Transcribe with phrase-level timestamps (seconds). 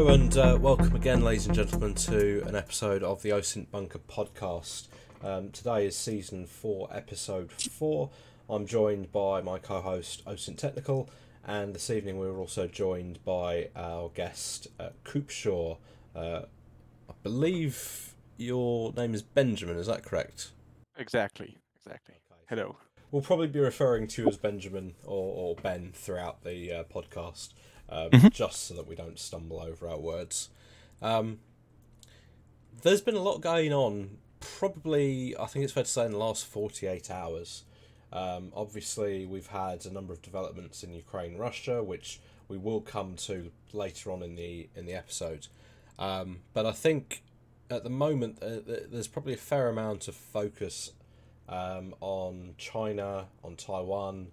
[0.00, 3.98] Hello and uh, welcome again, ladies and gentlemen, to an episode of the OSINT Bunker
[3.98, 4.86] podcast.
[5.22, 8.08] Um, today is season four, episode four.
[8.48, 11.10] I'm joined by my co-host OSINT Technical,
[11.44, 15.76] and this evening we were also joined by our guest uh, Coupsure.
[16.16, 16.44] Uh,
[17.10, 19.76] I believe your name is Benjamin.
[19.76, 20.52] Is that correct?
[20.96, 21.58] Exactly.
[21.76, 22.14] Exactly.
[22.32, 22.40] Okay.
[22.48, 22.76] Hello.
[23.10, 27.50] We'll probably be referring to you as Benjamin or, or Ben throughout the uh, podcast,
[27.90, 28.32] um, Mhm.
[28.32, 30.48] just so that we don't stumble over our words.
[31.02, 31.40] Um,
[32.82, 36.18] there's been a lot going on, probably, I think it's fair to say, in the
[36.18, 37.64] last 48 hours.
[38.12, 43.14] Um, obviously, we've had a number of developments in Ukraine, Russia, which we will come
[43.16, 45.46] to later on in the in the episode.
[45.98, 47.22] Um, but I think
[47.70, 50.92] at the moment uh, there's probably a fair amount of focus
[51.48, 54.32] um, on China, on Taiwan,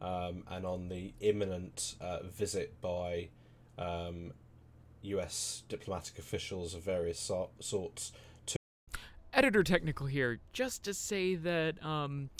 [0.00, 3.28] um, and on the imminent uh, visit by
[3.78, 4.32] um,
[5.02, 5.62] U.S.
[5.68, 8.12] diplomatic officials of various so- sorts.
[8.46, 8.56] To-
[9.32, 12.30] Editor Technical here, just to say that um,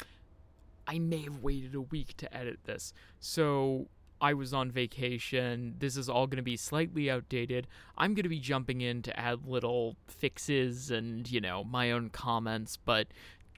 [0.86, 2.92] I may have waited a week to edit this.
[3.20, 3.88] So
[4.20, 5.74] I was on vacation.
[5.78, 7.66] This is all going to be slightly outdated.
[7.98, 12.08] I'm going to be jumping in to add little fixes and, you know, my own
[12.10, 13.08] comments, but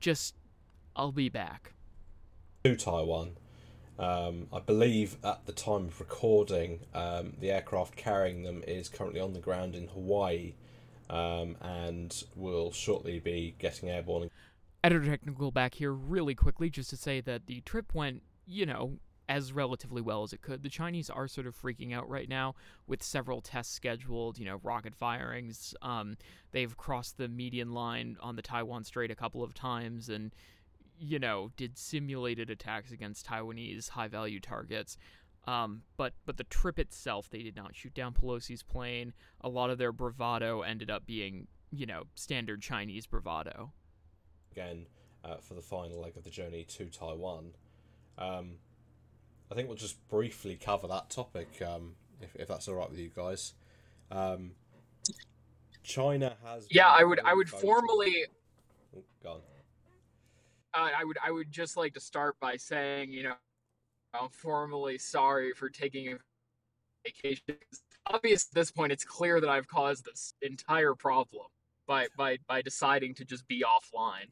[0.01, 0.35] just
[0.97, 1.75] I'll be back.
[2.65, 3.37] to Taiwan.
[3.99, 9.21] Um, I believe at the time of recording, um, the aircraft carrying them is currently
[9.21, 10.55] on the ground in Hawaii
[11.11, 14.31] um, and will shortly be getting airborne.
[14.85, 18.99] Editor Technical back here really quickly just to say that the trip went, you know,
[19.29, 20.63] as relatively well as it could.
[20.63, 22.55] The Chinese are sort of freaking out right now
[22.87, 25.75] with several tests scheduled, you know, rocket firings.
[25.83, 26.17] Um,
[26.53, 30.33] they've crossed the median line on the Taiwan Strait a couple of times and,
[30.99, 34.97] you know, did simulated attacks against Taiwanese high value targets.
[35.47, 39.15] Um, but but the trip itself, they did not shoot down Pelosi's plane.
[39.41, 43.73] A lot of their bravado ended up being, you know, standard Chinese bravado.
[44.53, 44.87] again
[45.25, 47.53] uh, for the final leg of the journey to Taiwan.
[48.19, 48.57] Um,
[49.51, 52.99] I think we'll just briefly cover that topic, um, if, if that's all right with
[52.99, 53.55] you guys.
[54.11, 54.53] Um,
[55.83, 56.67] China has.
[56.71, 58.27] Yeah, I would I would vocal- formally
[58.97, 59.41] Oh, go on.
[60.75, 63.35] Uh, I would I would just like to start by saying, you know,
[64.15, 66.19] I'm formally sorry for taking a
[67.05, 67.57] vacation.
[68.07, 71.47] Obvious at this point it's clear that I've caused this entire problem
[71.87, 74.29] by by by deciding to just be offline.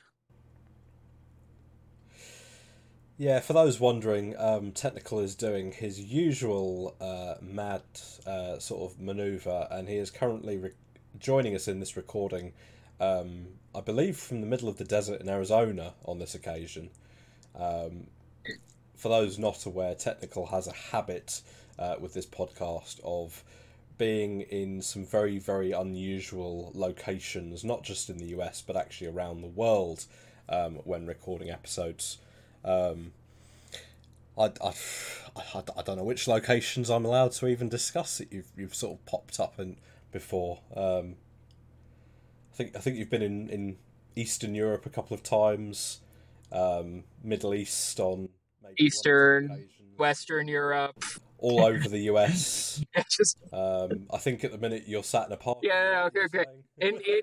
[3.19, 7.81] Yeah, for those wondering, um, Technical is doing his usual uh, mad
[8.27, 10.73] uh, sort of maneuver, and he is currently re-
[11.19, 12.53] joining us in this recording,
[13.01, 16.91] um, I believe, from the middle of the desert in Arizona on this occasion.
[17.59, 18.07] Um,
[18.95, 21.43] for those not aware, Technical has a habit
[21.79, 23.45] uh, with this podcast of
[23.99, 29.41] being in some very, very unusual locations, not just in the US, but actually around
[29.41, 30.05] the world
[30.49, 32.19] um, when recording episodes.
[32.65, 33.13] Um,
[34.39, 34.73] I, I,
[35.37, 38.99] I, I don't know which locations I'm allowed to even discuss that you've you've sort
[38.99, 39.77] of popped up in
[40.13, 40.61] before.
[40.77, 41.17] Um,
[42.56, 43.77] I think I think you've been in, in
[44.15, 46.00] Eastern Europe a couple of times,
[46.50, 48.31] um, Middle East on
[48.62, 49.69] maybe one or two Eastern,
[49.99, 51.05] Western Europe.
[51.37, 52.83] all over the US.
[53.11, 55.59] just Um, I think at the minute you're sat in a park.
[55.61, 56.45] Yeah, okay, okay.
[56.78, 57.21] In, In-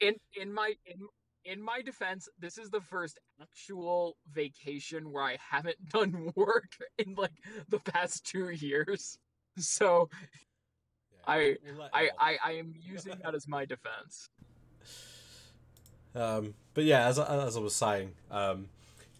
[0.00, 1.08] in- in my in
[1.44, 7.16] in my defense, this is the first actual vacation where I haven't done work in
[7.16, 7.34] like
[7.68, 9.18] the past two years.
[9.56, 10.08] So
[11.26, 11.56] I-
[11.92, 14.30] I, I, I am using that as my defense.
[16.14, 18.68] Um, but yeah, as as I was saying, um,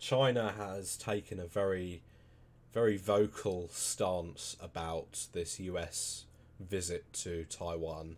[0.01, 2.03] China has taken a very,
[2.73, 6.25] very vocal stance about this US
[6.61, 8.17] visit to Taiwan.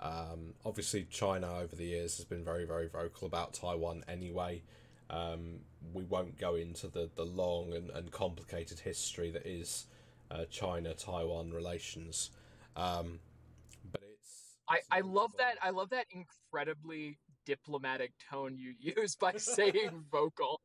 [0.00, 4.62] Um, obviously, China over the years has been very, very vocal about Taiwan anyway.
[5.10, 5.60] Um,
[5.92, 9.86] we won't go into the, the long and, and complicated history that is
[10.30, 12.30] uh, China Taiwan relations.
[12.76, 13.20] Um.
[14.72, 20.60] I, I love that I love that incredibly diplomatic tone you use by saying vocal.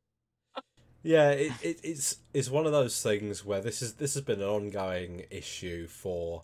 [1.04, 4.42] Yeah, it, it, it's it's one of those things where this is this has been
[4.42, 6.44] an ongoing issue for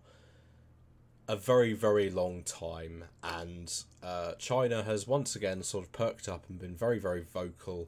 [1.28, 3.74] a very very long time, and
[4.04, 7.88] uh, China has once again sort of perked up and been very very vocal,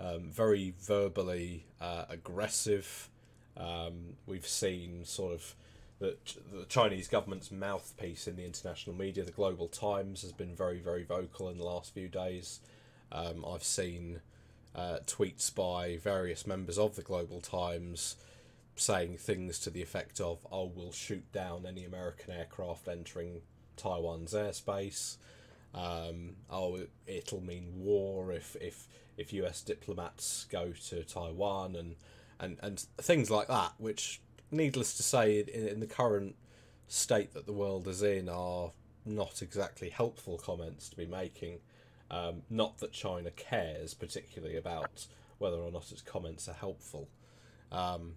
[0.00, 3.08] um, very verbally uh, aggressive.
[3.56, 5.54] Um, we've seen sort of
[6.02, 6.16] the
[6.52, 11.04] the Chinese government's mouthpiece in the international media, the Global Times, has been very very
[11.04, 12.60] vocal in the last few days.
[13.10, 14.20] Um, I've seen
[14.74, 18.16] uh, tweets by various members of the Global Times
[18.74, 23.42] saying things to the effect of, "Oh, we'll shoot down any American aircraft entering
[23.76, 25.16] Taiwan's airspace.
[25.74, 29.62] Um, oh, it'll mean war if if if U.S.
[29.62, 31.96] diplomats go to Taiwan and
[32.40, 34.20] and and things like that, which,
[34.52, 36.36] needless to say, in, in the current
[36.86, 38.72] state that the world is in, are
[39.04, 41.58] not exactly helpful comments to be making.
[42.10, 45.06] Um, not that China cares particularly about
[45.38, 47.08] whether or not its comments are helpful.
[47.72, 48.16] Um,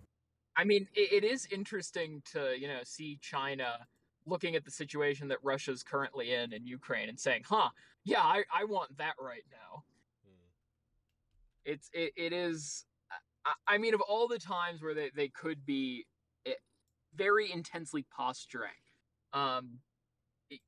[0.58, 3.88] I mean, it, it is interesting to you know see China
[4.26, 7.70] looking at the situation that Russia's currently in in Ukraine and saying, "Huh,
[8.04, 9.84] yeah, I, I want that right now."
[10.24, 10.50] Hmm.
[11.66, 12.86] It's it, it is.
[13.46, 16.06] I, I, mean, of all the times where they, they could be
[17.16, 18.72] very intensely posturing,
[19.34, 19.80] um,
[20.50, 20.60] it,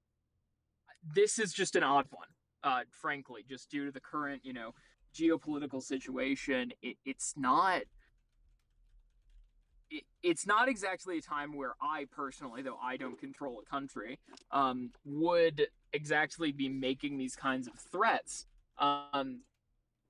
[1.14, 2.28] this is just an odd one.
[2.64, 4.74] Uh, frankly, just due to the current you know
[5.16, 7.84] geopolitical situation, it, it's not
[9.90, 14.20] it, it's not exactly a time where I personally, though I don't control a country,
[14.52, 18.46] um, would exactly be making these kinds of threats.
[18.78, 19.42] Um,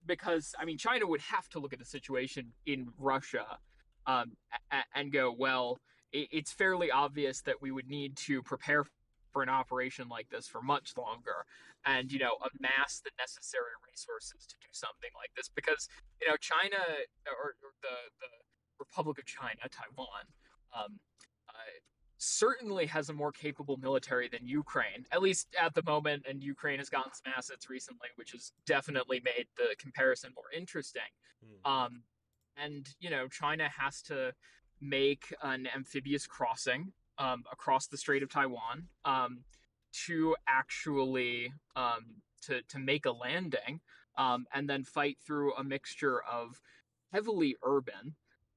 [0.06, 3.46] because I mean, China would have to look at the situation in Russia
[4.06, 4.38] um,
[4.72, 5.80] a- and go, well,
[6.12, 8.86] it- it's fairly obvious that we would need to prepare
[9.34, 11.46] for an operation like this for much longer
[11.86, 15.90] and you know amass the necessary resources to do something like this because
[16.22, 16.78] you know china
[17.28, 18.28] or, or the the
[18.80, 20.26] Republic of China, Taiwan,
[20.76, 21.00] um,
[21.50, 21.54] uh,
[22.18, 26.26] certainly has a more capable military than Ukraine, at least at the moment.
[26.28, 31.02] And Ukraine has gotten some assets recently, which has definitely made the comparison more interesting.
[31.46, 31.70] Mm.
[31.70, 32.04] Um,
[32.56, 34.34] and you know, China has to
[34.82, 39.40] make an amphibious crossing um, across the Strait of Taiwan um,
[40.06, 43.80] to actually um, to to make a landing,
[44.18, 46.62] um, and then fight through a mixture of
[47.12, 48.16] heavily urban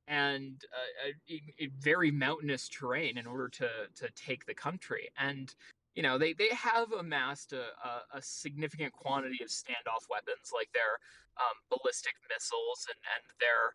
[0.08, 5.08] and uh, a, a, very mountainous terrain in order to to take the country.
[5.18, 5.54] And
[5.94, 10.68] you know they, they have amassed a, a, a significant quantity of standoff weapons like
[10.72, 10.98] their
[11.38, 13.74] um, ballistic missiles and, and their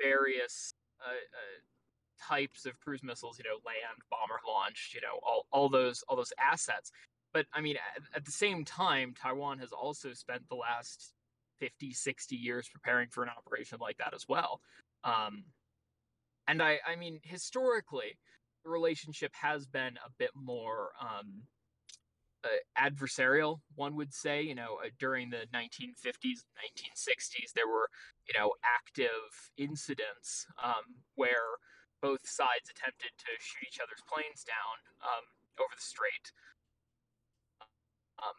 [0.00, 1.60] various uh, uh,
[2.20, 6.16] types of cruise missiles you know land bomber launched you know all, all those all
[6.16, 6.90] those assets
[7.32, 11.12] but i mean at, at the same time taiwan has also spent the last
[11.60, 14.60] 50 60 years preparing for an operation like that as well
[15.04, 15.44] um,
[16.46, 18.18] and I, I mean, historically,
[18.64, 21.42] the relationship has been a bit more um,
[22.44, 24.42] uh, adversarial, one would say.
[24.42, 27.88] You know, uh, during the 1950s, 1960s, there were,
[28.26, 31.58] you know, active incidents um, where
[32.04, 35.24] both sides attempted to shoot each other's planes down um,
[35.56, 36.28] over the strait.
[38.20, 38.36] Um,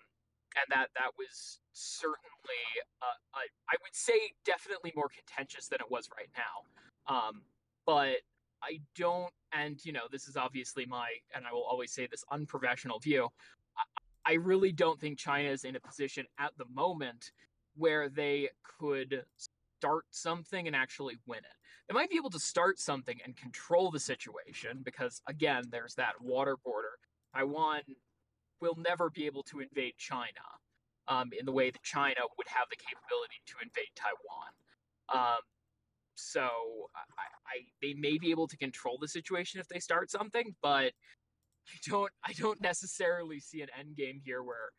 [0.54, 2.64] and that that was certainly,
[3.02, 4.14] uh, I would say,
[4.46, 6.56] definitely more contentious than it was right now.
[7.10, 7.42] Um,
[7.86, 8.22] but
[8.62, 12.24] I don't, and you know, this is obviously my, and I will always say this
[12.32, 13.30] unprofessional view.
[13.78, 17.32] I, I really don't think China is in a position at the moment
[17.76, 19.26] where they could
[19.80, 21.58] start something and actually win it.
[21.88, 26.14] They might be able to start something and control the situation because, again, there's that
[26.22, 26.98] water border.
[27.36, 27.82] Taiwan
[28.62, 30.46] will never be able to invade China
[31.08, 34.52] um, in the way that China would have the capability to invade Taiwan.
[35.14, 35.42] Um,
[36.16, 36.42] so
[36.96, 40.94] I, I, they may be able to control the situation if they start something, but
[41.68, 44.70] I don't I don't necessarily see an end game here where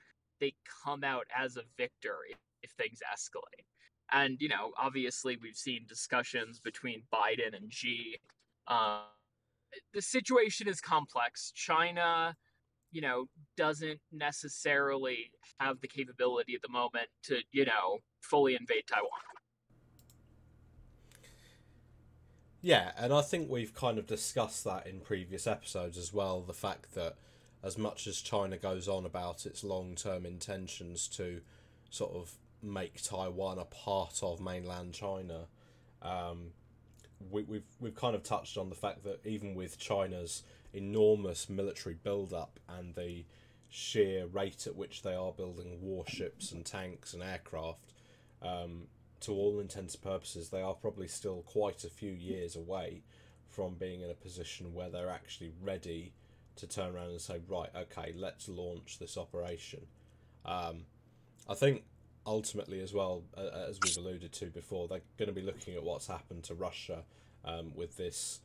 [0.41, 0.55] they
[0.85, 3.67] come out as a victor if, if things escalate.
[4.13, 8.19] And you know, obviously, we've seen discussions between Biden and Xi.
[8.67, 9.03] Uh,
[9.93, 11.53] the situation is complex.
[11.55, 12.35] China,
[12.93, 18.85] you know, doesn't necessarily have the capability at the moment to, you know, fully invade
[18.89, 19.11] Taiwan.
[22.63, 26.41] Yeah, and I think we've kind of discussed that in previous episodes as well.
[26.41, 27.17] The fact that
[27.63, 31.43] as much as China goes on about its long term intentions to
[31.91, 32.33] sort of
[32.63, 35.47] make Taiwan a part of mainland China,
[36.03, 36.51] um,
[37.31, 41.95] we, we've we've kind of touched on the fact that even with China's enormous military
[41.95, 43.25] build up and the
[43.69, 47.93] sheer rate at which they are building warships and tanks and aircraft,
[48.43, 48.83] um,
[49.21, 53.03] to all intents and purposes, they are probably still quite a few years away
[53.49, 56.13] from being in a position where they're actually ready
[56.57, 59.81] to turn around and say, right, okay, let's launch this operation.
[60.45, 60.85] Um,
[61.49, 61.85] I think
[62.27, 66.07] ultimately, as well, as we've alluded to before, they're going to be looking at what's
[66.07, 67.05] happened to Russia
[67.45, 68.41] um, with this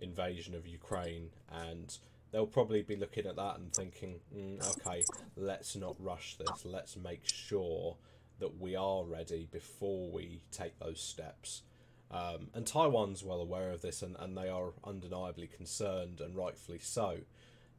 [0.00, 1.98] invasion of Ukraine, and
[2.30, 5.02] they'll probably be looking at that and thinking, mm, okay,
[5.36, 6.64] let's not rush this.
[6.64, 7.96] Let's make sure
[8.40, 11.62] that we are ready before we take those steps.
[12.10, 16.78] Um, and Taiwan's well aware of this, and, and they are undeniably concerned, and rightfully
[16.80, 17.18] so.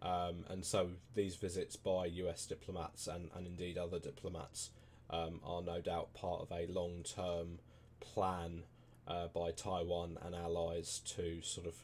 [0.02, 4.70] Um, and so these visits by US diplomats and, and indeed other diplomats
[5.10, 7.60] um, are no doubt part of a long term
[8.00, 8.64] plan
[9.08, 11.76] uh, by Taiwan and allies to sort of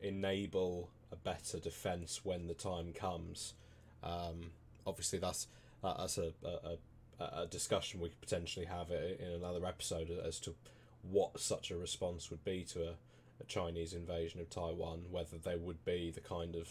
[0.00, 3.54] enable a better defence when the time comes.
[4.02, 4.52] Um,
[4.86, 5.46] obviously, that's
[5.82, 10.54] uh, that's a, a, a discussion we could potentially have in another episode as to
[11.02, 12.92] what such a response would be to a,
[13.40, 16.68] a Chinese invasion of Taiwan, whether there would be the kind of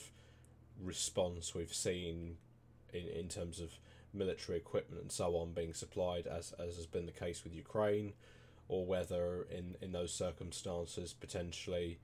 [0.82, 2.38] response we've seen
[2.94, 3.72] in, in terms of
[4.14, 8.14] military equipment and so on being supplied as, as has been the case with Ukraine,
[8.68, 12.00] or whether in, in those circumstances potentially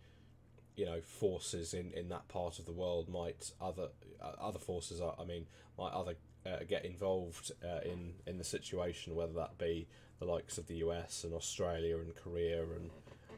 [0.75, 3.87] you know forces in, in that part of the world might other
[4.21, 5.45] uh, other forces I mean
[5.77, 9.87] might other uh, get involved uh, in in the situation whether that be
[10.19, 12.89] the likes of the US and Australia and Korea and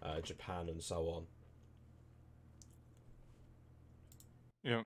[0.02, 1.26] uh, Japan and so on.
[4.64, 4.84] Yeah.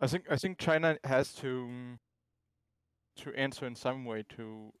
[0.00, 1.98] I think I think China has to
[3.16, 4.72] to answer in some way to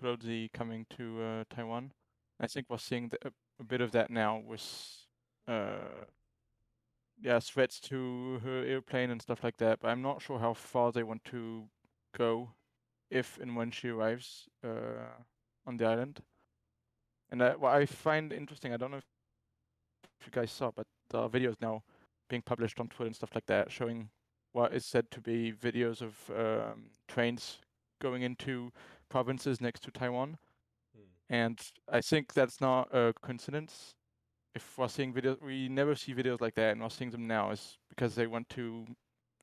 [0.00, 1.92] Pelosi coming to uh, Taiwan
[2.40, 5.06] I think we're seeing the, a, a bit of that now with
[5.48, 6.04] uh,
[7.20, 9.80] yeah, threats to her airplane and stuff like that.
[9.80, 11.64] But I'm not sure how far they want to
[12.16, 12.50] go
[13.10, 15.24] if and when she arrives uh,
[15.66, 16.22] on the island.
[17.30, 21.28] And what I find interesting, I don't know if you guys saw, but there are
[21.28, 21.82] videos now
[22.30, 24.10] being published on Twitter and stuff like that showing
[24.52, 27.58] what is said to be videos of um, trains
[28.00, 28.72] going into
[29.08, 30.38] provinces next to Taiwan.
[30.94, 31.34] Hmm.
[31.34, 33.94] And I think that's not a coincidence
[34.58, 37.50] if we're seeing videos, we never see videos like that, and we're seeing them now
[37.50, 38.86] is because they want to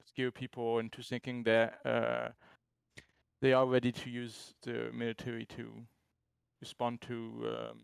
[0.05, 2.29] scare people into thinking that uh,
[3.41, 5.71] they are ready to use the military to
[6.61, 7.15] respond to
[7.47, 7.79] um,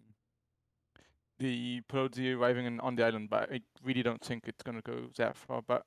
[1.40, 3.30] the Pelosi arriving in, on the island.
[3.30, 5.62] But I really don't think it's going to go that far.
[5.66, 5.84] But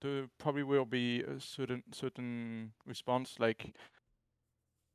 [0.00, 3.36] there probably will be a certain certain response.
[3.38, 3.74] Like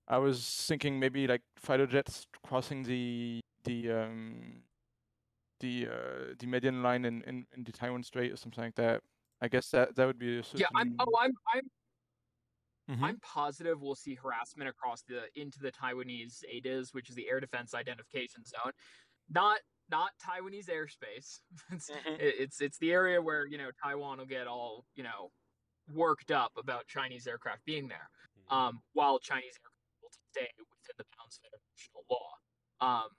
[0.08, 4.64] I was thinking, maybe like fighter jets crossing the the um,
[5.60, 9.02] the uh, the median line in, in, in the Taiwan Strait or something like that.
[9.42, 10.60] I guess that that would be a certain...
[10.60, 10.68] yeah.
[10.76, 13.04] I'm oh I'm I'm mm-hmm.
[13.04, 17.40] I'm positive we'll see harassment across the into the Taiwanese ADIZ, which is the Air
[17.40, 18.72] Defense Identification Zone,
[19.30, 19.60] not
[19.92, 21.40] not Taiwanese airspace.
[21.72, 22.16] it's, mm-hmm.
[22.18, 25.32] it's it's the area where you know Taiwan will get all you know
[25.94, 28.56] worked up about Chinese aircraft being there, mm-hmm.
[28.56, 32.32] um, while Chinese aircraft will stay within the bounds of international law.
[32.82, 33.10] Um,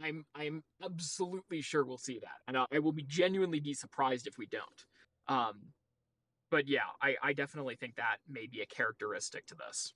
[0.00, 4.38] I'm I'm absolutely sure we'll see that, and I will be genuinely be surprised if
[4.38, 4.84] we don't.
[5.28, 5.72] Um,
[6.50, 9.94] but yeah, I, I definitely think that may be a characteristic to this.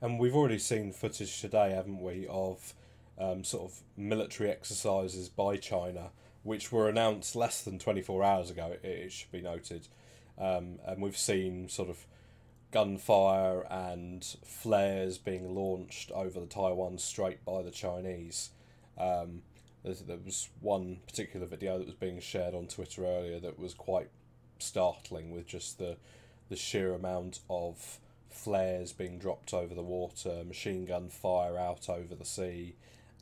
[0.00, 2.74] And we've already seen footage today, haven't we, of
[3.18, 6.10] um, sort of military exercises by China,
[6.42, 9.88] which were announced less than 24 hours ago, it, it should be noted.
[10.38, 12.06] Um, and we've seen sort of
[12.70, 18.50] gunfire and flares being launched over the Taiwan Strait by the Chinese.
[18.98, 19.42] Um,
[19.84, 24.08] there was one particular video that was being shared on Twitter earlier that was quite
[24.58, 25.96] startling with just the
[26.48, 32.14] the sheer amount of flares being dropped over the water, machine gun fire out over
[32.14, 32.74] the sea,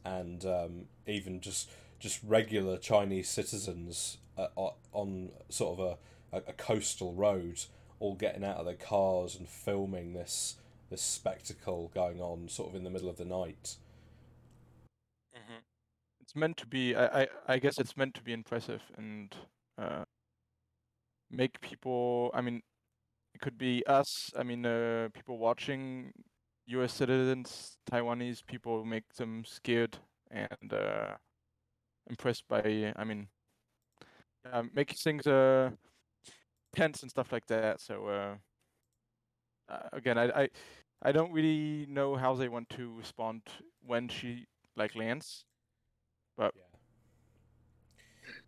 [0.04, 4.48] and um, even just just regular Chinese citizens uh,
[4.92, 5.98] on sort of
[6.32, 7.64] a, a, coastal road
[7.98, 10.56] all getting out of their cars and filming this
[10.88, 13.76] this spectacle going on sort of in the middle of the night
[16.30, 16.94] it's meant to be.
[16.94, 19.34] I, I, I guess it's meant to be impressive and
[19.76, 20.04] uh,
[21.28, 22.30] make people.
[22.32, 22.62] I mean,
[23.34, 24.30] it could be us.
[24.38, 26.12] I mean, uh, people watching,
[26.70, 26.92] U.S.
[26.92, 29.98] citizens, Taiwanese people, make them scared
[30.30, 31.14] and uh,
[32.08, 32.92] impressed by.
[32.96, 33.28] I mean,
[34.50, 35.70] uh, make things uh,
[36.74, 37.80] tense and stuff like that.
[37.80, 38.34] So uh,
[39.72, 40.48] uh, again, I, I
[41.02, 43.42] I don't really know how they want to respond
[43.84, 44.46] when she
[44.76, 45.44] like lands.
[46.36, 46.54] But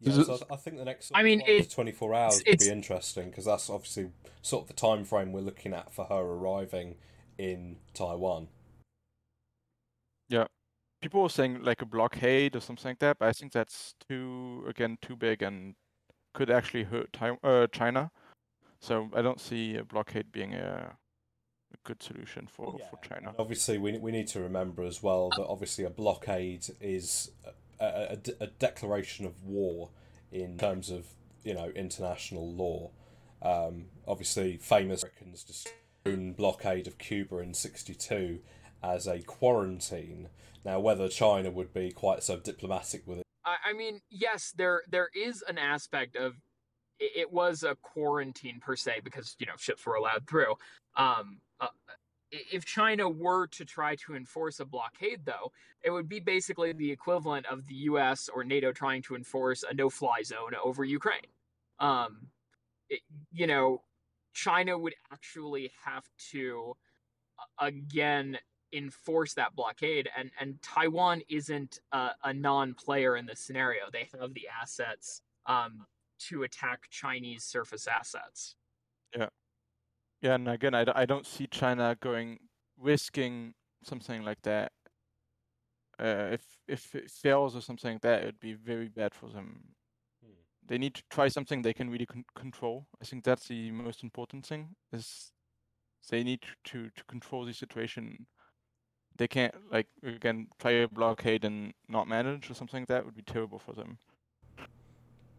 [0.01, 1.11] yeah, so I think the next.
[1.15, 4.11] I mean, it, twenty four hours would be interesting because that's obviously
[4.43, 6.97] sort of the time frame we're looking at for her arriving
[7.39, 8.49] in Taiwan.
[10.29, 10.47] Yeah,
[11.01, 14.65] people were saying like a blockade or something like that, but I think that's too
[14.69, 15.75] again too big and
[16.35, 18.11] could actually hurt uh, China.
[18.81, 20.97] So I don't see a blockade being a
[21.73, 22.87] a good solution for, yeah.
[22.91, 23.29] for China.
[23.29, 27.31] And obviously, we, we need to remember as well that obviously a blockade is
[27.81, 29.91] a, a, declaration of war
[30.31, 31.07] in terms of
[31.45, 32.91] you know international law.
[33.43, 35.73] Um, obviously, famous Americans just
[36.05, 38.41] own blockade of Cuba in '62
[38.83, 40.29] as a quarantine.
[40.65, 45.09] Now, whether China would be quite so diplomatic with it, I, mean, yes, there there
[45.15, 46.35] is an aspect of
[46.99, 50.55] it, it was a quarantine per se because you know ships were allowed through.
[50.97, 51.69] Um, uh,
[52.31, 56.91] if China were to try to enforce a blockade, though, it would be basically the
[56.91, 58.31] equivalent of the U.S.
[58.35, 61.21] or NATO trying to enforce a no-fly zone over Ukraine.
[61.79, 62.29] Um,
[62.89, 63.01] it,
[63.33, 63.83] you know,
[64.33, 66.77] China would actually have to
[67.61, 68.39] again
[68.73, 73.83] enforce that blockade, and and Taiwan isn't a, a non-player in this scenario.
[73.93, 75.87] They have the assets um,
[76.29, 78.57] to attack Chinese surface assets.
[79.17, 79.29] Yeah.
[80.21, 82.39] Yeah, and again, I don't see China going
[82.79, 84.71] risking something like that.
[85.99, 89.29] Uh, if if it fails or something like that, it would be very bad for
[89.29, 89.75] them.
[90.67, 92.87] They need to try something they can really con- control.
[93.01, 94.77] I think that's the most important thing.
[94.93, 95.33] Is
[96.11, 98.27] they need to to control the situation.
[99.17, 103.17] They can't like again try a blockade and not manage or something like that would
[103.17, 103.99] be terrible for them.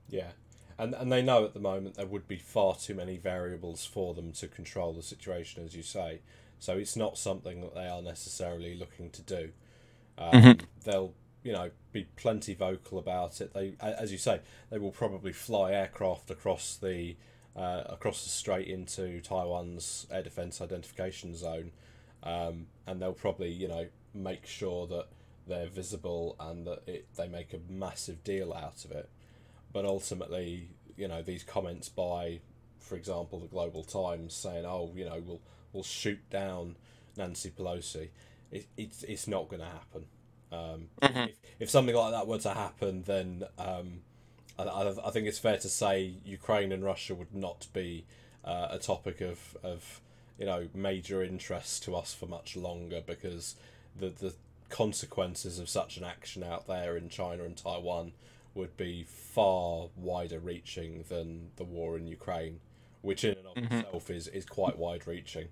[0.09, 0.31] Yeah,
[0.77, 4.13] and and they know at the moment there would be far too many variables for
[4.13, 6.21] them to control the situation, as you say.
[6.59, 9.51] So it's not something that they are necessarily looking to do.
[10.17, 10.67] Um, Mhm.
[10.83, 11.13] They'll,
[11.43, 13.53] you know, be plenty vocal about it.
[13.53, 17.15] They, as you say, they will probably fly aircraft across the
[17.55, 21.71] uh, across the strait into Taiwan's air defense identification zone,
[22.23, 25.07] um, and they'll probably, you know, make sure that
[25.47, 29.09] they're visible and that it they make a massive deal out of it
[29.73, 32.39] but ultimately, you know, these comments by,
[32.79, 35.41] for example, the Global Times saying, "Oh, you know, we'll
[35.73, 36.77] we'll shoot down
[37.17, 38.09] Nancy Pelosi,"
[38.51, 40.05] it, it's it's not going to happen.
[40.53, 41.29] Um, Mhm.
[41.29, 44.01] if, if something like that were to happen, then um,
[44.59, 48.05] I, I, I think it's fair to say Ukraine and Russia would not be
[48.45, 50.01] uh, a topic of, of
[50.37, 53.55] you know major interest to us for much longer because
[53.99, 54.33] the the
[54.69, 58.11] consequences of such an action out there in China and Taiwan
[58.55, 62.59] would be far wider reaching than the war in Ukraine,
[63.01, 63.79] which in and of Mhm.
[63.83, 65.47] itself is, is quite wide reaching.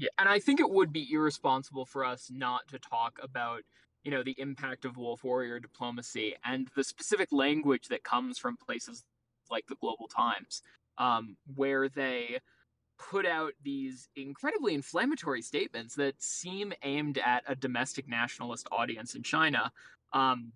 [0.00, 3.60] Yeah, and I think it would be irresponsible for us not to talk about,
[4.02, 8.56] you know, the impact of wolf warrior diplomacy and the specific language that comes from
[8.56, 9.04] places
[9.50, 10.62] like the Global Times,
[10.96, 12.40] um, where they
[12.98, 19.22] put out these incredibly inflammatory statements that seem aimed at a domestic nationalist audience in
[19.22, 19.70] China,
[20.14, 20.52] um,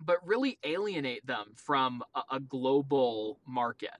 [0.00, 3.90] but really alienate them from a, a global market.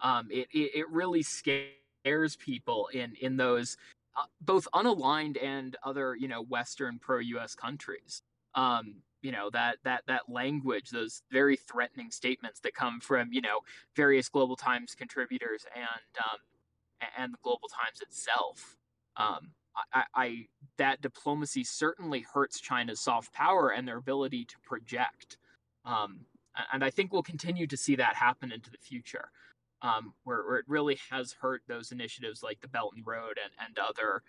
[0.00, 3.76] Um, it, it it really scares people in in those
[4.16, 7.54] uh, both unaligned and other you know Western pro U.S.
[7.54, 8.22] countries.
[8.54, 13.40] Um, you know that that that language, those very threatening statements that come from you
[13.40, 13.60] know
[13.96, 16.38] various Global Times contributors and um,
[17.16, 18.76] and the Global Times itself.
[19.16, 19.52] Um,
[19.92, 20.46] I, I
[20.78, 25.38] that diplomacy certainly hurts China's soft power and their ability to project.
[25.84, 26.26] Um,
[26.72, 29.30] and I think we'll continue to see that happen into the future
[29.84, 33.52] um, where, where it really has hurt those initiatives like the Belt and Road and,
[33.64, 34.22] and other,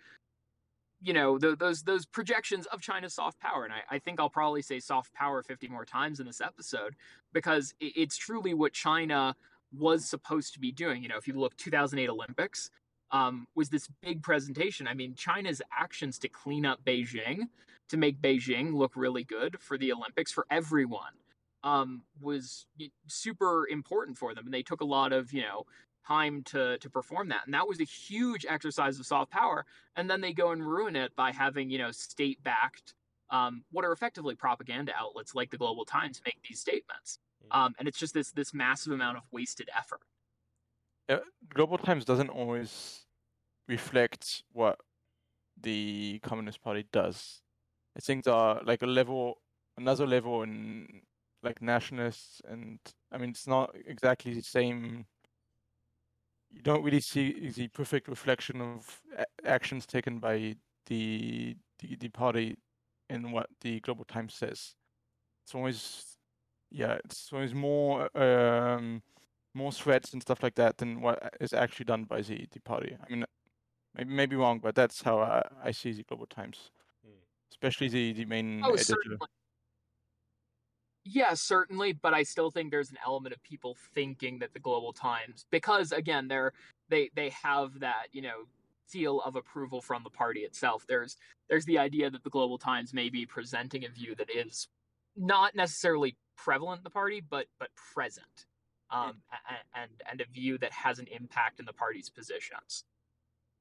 [1.00, 3.64] you know, th- those those projections of China's soft power.
[3.64, 6.94] And I, I think I'll probably say soft power 50 more times in this episode
[7.32, 9.34] because it, it's truly what China
[9.76, 11.02] was supposed to be doing.
[11.02, 12.70] You know, if you look 2008 Olympics,
[13.10, 14.86] um, was this big presentation.
[14.86, 17.48] I mean, China's actions to clean up Beijing,
[17.88, 21.12] to make Beijing look really good for the Olympics for everyone
[21.64, 22.66] um, was
[23.08, 25.64] super important for them, and they took a lot of you know
[26.06, 29.64] time to to perform that, and that was a huge exercise of soft power.
[29.96, 32.94] And then they go and ruin it by having you know state backed,
[33.30, 37.18] um, what are effectively propaganda outlets like the Global Times make these statements,
[37.50, 40.00] um, and it's just this this massive amount of wasted effort.
[41.08, 41.18] Yeah,
[41.54, 43.06] Global Times doesn't always
[43.68, 44.78] reflect what
[45.60, 47.42] the Communist Party does.
[47.96, 49.38] I think there are like a level,
[49.78, 51.02] another level in
[51.42, 52.78] like nationalists, and
[53.12, 55.06] I mean it's not exactly the same.
[56.50, 62.08] You don't really see the perfect reflection of a- actions taken by the, the the
[62.08, 62.56] party
[63.10, 64.74] in what the Global Times says.
[65.44, 66.18] It's always,
[66.70, 69.02] yeah, it's always more um,
[69.54, 72.96] more threats and stuff like that than what is actually done by the, the party.
[73.00, 73.24] I mean,
[73.94, 76.70] maybe maybe wrong, but that's how I, I see the Global Times,
[77.04, 77.18] Hmm.
[77.52, 78.84] especially the, the main Oh, editor.
[78.84, 79.18] certainly.
[81.08, 84.92] Yeah, certainly, but I still think there's an element of people thinking that the Global
[84.92, 86.52] Times, because again, they're
[86.88, 88.46] they they have that you know
[88.88, 90.84] seal of approval from the party itself.
[90.88, 91.16] There's
[91.48, 94.66] there's the idea that the Global Times may be presenting a view that is
[95.16, 98.46] not necessarily prevalent in the party, but but present,
[98.90, 102.82] um, a- a- and and a view that has an impact in the party's positions.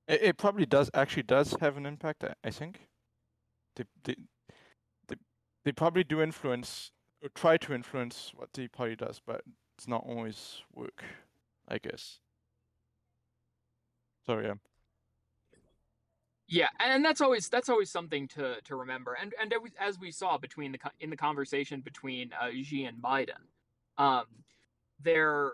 [0.07, 2.23] It, it probably does actually does have an impact.
[2.23, 2.87] I, I think.
[3.75, 4.15] They, they
[5.09, 5.15] they
[5.63, 6.91] they probably do influence
[7.25, 9.41] or try to influence what the party does, but
[9.75, 11.03] it's not always work,
[11.67, 12.19] I guess.
[14.25, 14.59] Sorry, um,
[16.47, 19.17] Yeah, and that's always that's always something to to remember.
[19.19, 23.41] And and as we saw between the in the conversation between uh, Xi and Biden,
[23.97, 24.25] um,
[25.01, 25.53] there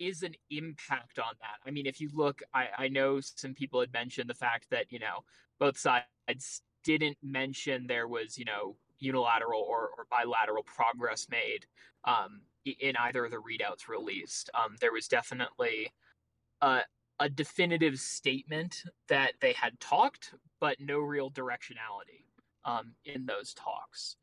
[0.00, 1.58] is an impact on that.
[1.66, 4.90] I mean, if you look, I I know some people had mentioned the fact that
[4.90, 5.24] you know
[5.60, 11.66] both sides didn't mention there was you know unilateral or, or bilateral progress made
[12.04, 14.50] um, in either of the readouts released.
[14.54, 15.92] Um, there was definitely
[16.60, 16.82] a
[17.20, 22.26] a definitive statement that they had talked, but no real directionality
[22.64, 24.16] um, in those talks.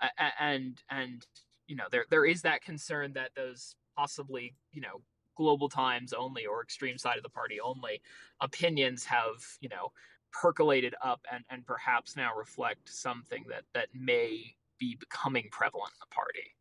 [0.00, 1.26] A- and and
[1.66, 5.02] you know there there is that concern that those possibly you know
[5.36, 8.00] global times only or extreme side of the party only
[8.40, 9.92] opinions have you know
[10.32, 15.98] percolated up and and perhaps now reflect something that that may be becoming prevalent in
[16.00, 16.54] the party.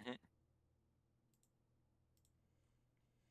[0.00, 0.18] Mhm.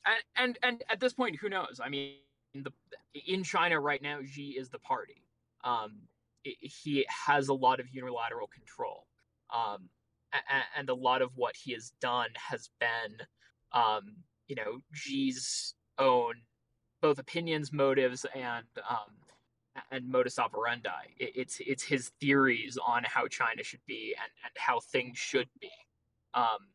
[0.05, 1.79] and and and at this point, who knows?
[1.83, 2.17] I mean,
[2.53, 2.71] the
[3.13, 5.23] in China right now, Xi is the party.
[5.63, 6.07] Um,
[6.45, 9.07] i- he has a lot of unilateral control,
[9.49, 9.89] um,
[10.33, 13.25] a- and a lot of what he has done has been,
[13.71, 16.45] um, you know, Xi's own
[17.01, 19.22] both opinions, motives, and um,
[19.91, 20.89] and modus operandi.
[21.17, 25.49] It, it's it's his theories on how China should be and, and how things should
[25.59, 25.71] be.
[26.33, 26.69] Um,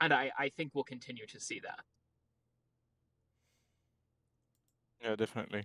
[0.00, 1.80] and I, I think we'll continue to see that.
[5.02, 5.64] yeah, definitely.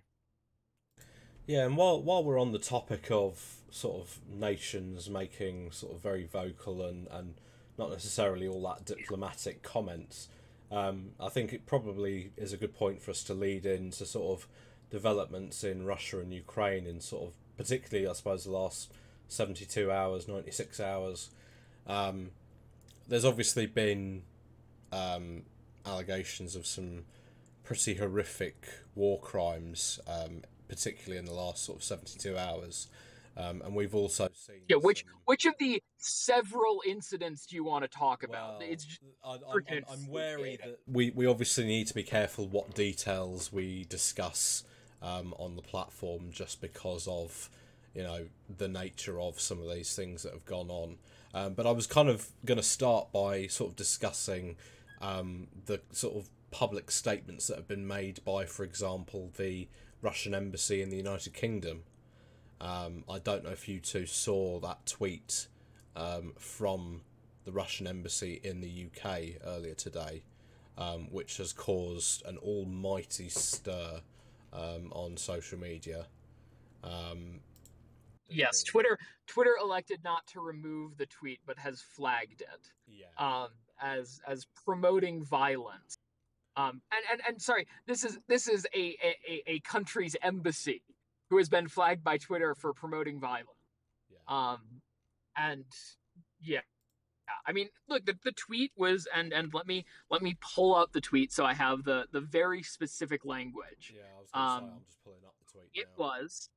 [1.46, 6.02] Yeah, and while while we're on the topic of sort of nations making sort of
[6.02, 7.36] very vocal and, and
[7.78, 10.28] not necessarily all that diplomatic comments,
[10.72, 14.40] um, I think it probably is a good point for us to lead into sort
[14.40, 14.48] of
[14.90, 18.92] developments in Russia and Ukraine in sort of particularly I suppose the last
[19.28, 21.30] seventy two hours, ninety six hours.
[21.86, 22.32] Um,
[23.08, 24.24] there's obviously been
[24.92, 25.44] um,
[25.86, 27.04] allegations of some
[27.64, 32.88] pretty horrific war crimes, um, particularly in the last sort of 72 hours.
[33.36, 34.62] Um, and we've also seen.
[34.68, 38.60] Yeah, which some- which of the several incidents do you want to talk about?
[38.60, 42.04] well, it's just, I, I'm, I'm, I'm wary that we, we obviously need to be
[42.04, 44.64] careful what details we discuss
[45.02, 47.50] um, on the platform just because of
[47.94, 50.98] you know the nature of some of these things that have gone on.
[51.34, 54.56] Um, but I was kind of going to start by sort of discussing
[55.02, 59.68] um, the sort of public statements that have been made by, for example, the
[60.02, 61.84] Russian embassy in the United Kingdom.
[62.62, 65.48] Um, I don't know if you two saw that tweet
[65.96, 67.02] um, from
[67.46, 70.24] the Russian embassy in the UK earlier today,
[70.78, 74.02] um, which has caused an almighty stir
[74.54, 76.08] um, on social media.
[76.84, 77.40] Um,
[78.30, 83.06] yes, Twitter Twitter elected not to remove the tweet, but has flagged it Yeah.
[83.18, 83.50] um,
[83.82, 85.98] as as promoting violence.
[86.56, 90.82] Um, and, and and sorry, this is this is a, a, a- country's embassy
[91.30, 93.50] who has been flagged by Twitter for promoting violence.
[94.10, 94.18] yeah.
[94.28, 94.62] Um,
[95.38, 95.66] and
[96.42, 96.62] yeah.
[97.46, 100.92] I mean, look, the, the tweet was, and and let me let me pull up
[100.92, 103.94] the tweet so I have the the very specific language.
[103.96, 106.04] yeah, I was um, say, I'm just pulling up the tweet It now.
[106.06, 106.50] was,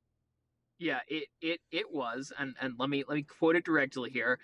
[0.79, 4.39] yeah, it it it was, and and let me let me quote it directly here.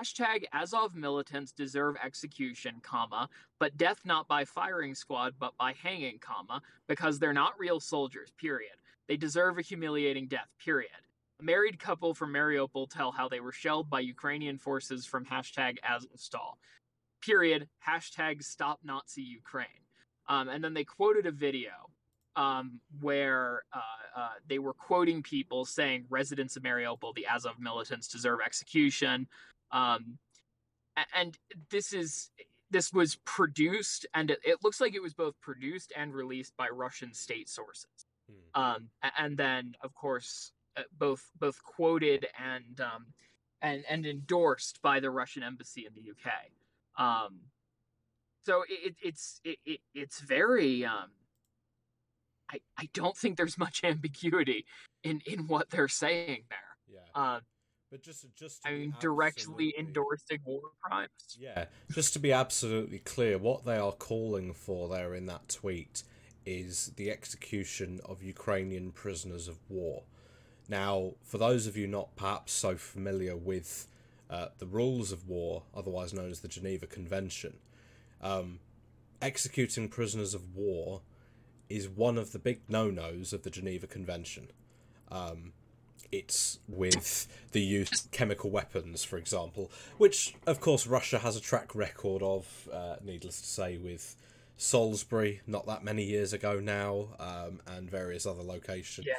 [0.00, 3.28] Hashtag Azov militants deserve execution, comma,
[3.60, 8.32] but death not by firing squad, but by hanging, comma, because they're not real soldiers,
[8.36, 8.72] period.
[9.06, 10.90] They deserve a humiliating death, period.
[11.40, 15.76] A married couple from Mariupol tell how they were shelled by Ukrainian forces from hashtag
[15.80, 16.54] Azovstal.
[17.22, 17.68] Period.
[17.86, 19.66] Hashtag stop Nazi Ukraine.
[20.28, 21.70] Um, and then they quoted a video
[22.36, 28.08] um, where uh, uh, they were quoting people saying residents of Mariupol, the Azov militants,
[28.08, 29.26] deserve execution.
[29.72, 30.18] Um,
[31.14, 31.36] and
[31.70, 32.30] this is
[32.70, 36.68] this was produced, and it, it looks like it was both produced and released by
[36.68, 38.06] Russian state sources.
[38.28, 38.62] Hmm.
[38.62, 40.52] Um, and then, of course,
[40.98, 43.06] both both quoted and um,
[43.62, 46.32] and and endorsed by the Russian embassy in the UK.
[46.98, 47.40] Um,
[48.44, 51.10] so it, it, it's it, it, it's very um,
[52.50, 54.66] I, I don't think there's much ambiguity
[55.04, 57.02] in, in what they're saying there.
[57.14, 57.34] Yeah.
[57.34, 57.40] Um,
[57.90, 61.08] but just, just to I mean, directly endorsing war crimes.
[61.38, 66.02] Yeah, just to be absolutely clear, what they are calling for there in that tweet
[66.44, 70.02] is the execution of Ukrainian prisoners of war.
[70.68, 73.86] Now, for those of you not perhaps so familiar with
[74.28, 77.54] uh, the rules of war, otherwise known as the Geneva Convention,
[78.20, 78.58] um,
[79.22, 81.02] executing prisoners of war
[81.68, 84.48] is one of the big no nos of the Geneva Convention.
[85.10, 85.52] Um,
[86.12, 91.40] it's with the use of chemical weapons, for example, which of course Russia has a
[91.40, 92.68] track record of.
[92.72, 94.16] Uh, needless to say, with
[94.56, 99.06] Salisbury not that many years ago now, um, and various other locations.
[99.06, 99.14] Yeah.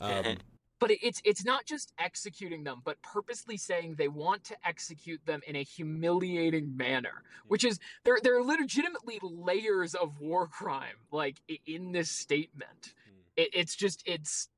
[0.00, 0.38] Um,
[0.80, 5.40] but it's it's not just executing them but purposely saying they want to execute them
[5.46, 11.36] in a humiliating manner which is there there are legitimately layers of war crime like
[11.66, 12.94] in this statement.
[13.36, 14.48] It, it's just it's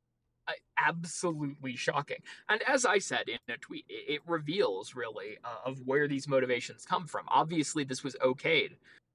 [0.46, 2.18] uh, absolutely shocking.
[2.50, 6.84] And as i said in a tweet it, reveals really uh, of where these motivations
[6.84, 7.24] come from.
[7.28, 8.72] Obviously this was okayed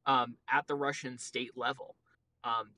[0.08, 1.96] um, at the russian state level.
[2.44, 2.70] Um,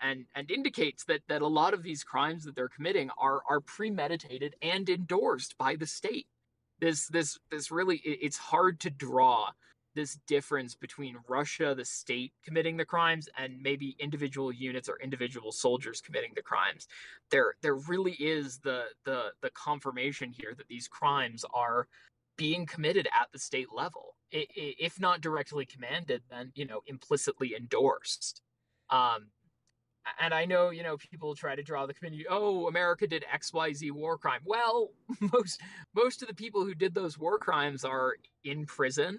[0.00, 3.60] and and indicates that that a lot of these crimes that they're committing are are
[3.60, 6.26] premeditated and endorsed by the state.
[6.80, 9.50] This this this really it's hard to draw
[9.94, 15.52] this difference between Russia, the state committing the crimes, and maybe individual units or individual
[15.52, 16.88] soldiers committing the crimes.
[17.30, 21.88] There there really is the the the confirmation here that these crimes are
[22.36, 24.16] being committed at the state level.
[24.30, 28.40] If not directly commanded, then you know implicitly endorsed.
[28.90, 29.28] Um,
[30.20, 32.26] and I know, you know, people try to draw the community.
[32.28, 34.40] Oh, America did X, Y, Z war crime.
[34.44, 34.90] Well,
[35.32, 35.60] most
[35.94, 39.18] most of the people who did those war crimes are in prison,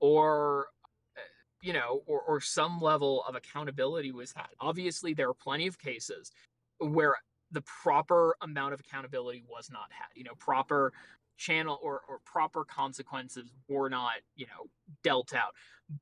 [0.00, 0.66] or
[1.16, 1.20] uh,
[1.62, 4.48] you know, or or some level of accountability was had.
[4.60, 6.30] Obviously, there are plenty of cases
[6.78, 7.16] where
[7.50, 10.08] the proper amount of accountability was not had.
[10.14, 10.92] You know, proper
[11.38, 14.68] channel or or proper consequences were not, you know,
[15.02, 15.54] dealt out.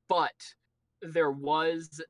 [0.09, 0.33] But
[1.01, 2.01] there was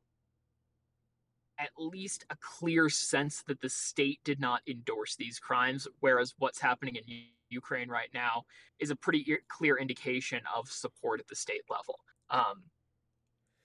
[1.59, 6.59] at least a clear sense that the state did not endorse these crimes, whereas what's
[6.59, 7.03] happening in
[7.49, 8.45] Ukraine right now
[8.79, 11.99] is a pretty clear indication of support at the state level.
[12.29, 12.63] Um,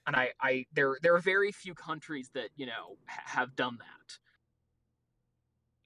[0.07, 3.79] and I, I, there, there are very few countries that you know ha- have done
[3.79, 4.19] that.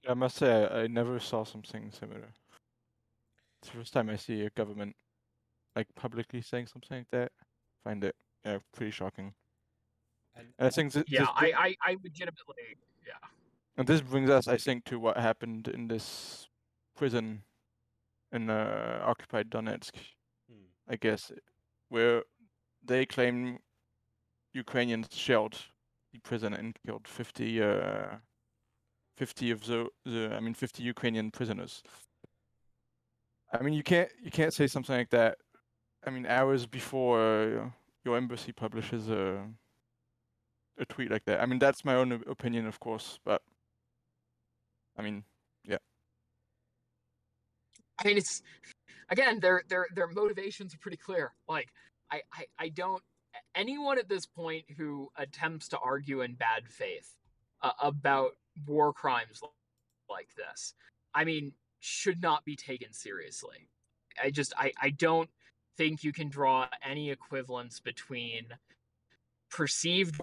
[0.09, 2.33] I must say, I, I never saw something similar.
[3.61, 4.95] It's the first time I see a government
[5.75, 7.31] like publicly saying something like that.
[7.39, 9.33] I Find it yeah, pretty shocking.
[10.39, 13.13] And, And I think th- Yeah, this I, I, I legitimately, yeah.
[13.77, 16.47] and this brings us, I think, to what happened in this
[16.95, 17.43] prison
[18.31, 19.95] in uh, occupied Donetsk.
[20.49, 20.67] Hmm.
[20.87, 21.31] I guess,
[21.89, 22.23] where
[22.83, 23.59] they claim
[24.53, 25.57] Ukrainians shelled
[26.13, 28.15] the prison and killed 50, uh,
[29.17, 31.83] 50 of the, the, I mean, 50 Ukrainian prisoners.
[33.51, 35.37] I mean, you can't you can't say something like that.
[36.05, 37.69] I mean, hours before uh,
[38.05, 39.47] your embassy publishes a
[40.79, 41.41] a tweet like that.
[41.41, 43.41] I mean, that's my own opinion, of course, but
[44.97, 45.23] I mean,
[45.63, 45.77] yeah.
[47.99, 48.41] I mean, it's
[49.09, 51.33] again, their their their motivations are pretty clear.
[51.47, 51.69] Like,
[52.11, 53.03] I, I I don't
[53.55, 57.15] anyone at this point who attempts to argue in bad faith
[57.61, 58.31] uh, about
[58.67, 59.41] war crimes
[60.09, 60.73] like this,
[61.13, 63.67] I mean, should not be taken seriously.
[64.21, 65.29] I just I I don't
[65.77, 68.47] think you can draw any equivalence between
[69.49, 70.19] perceived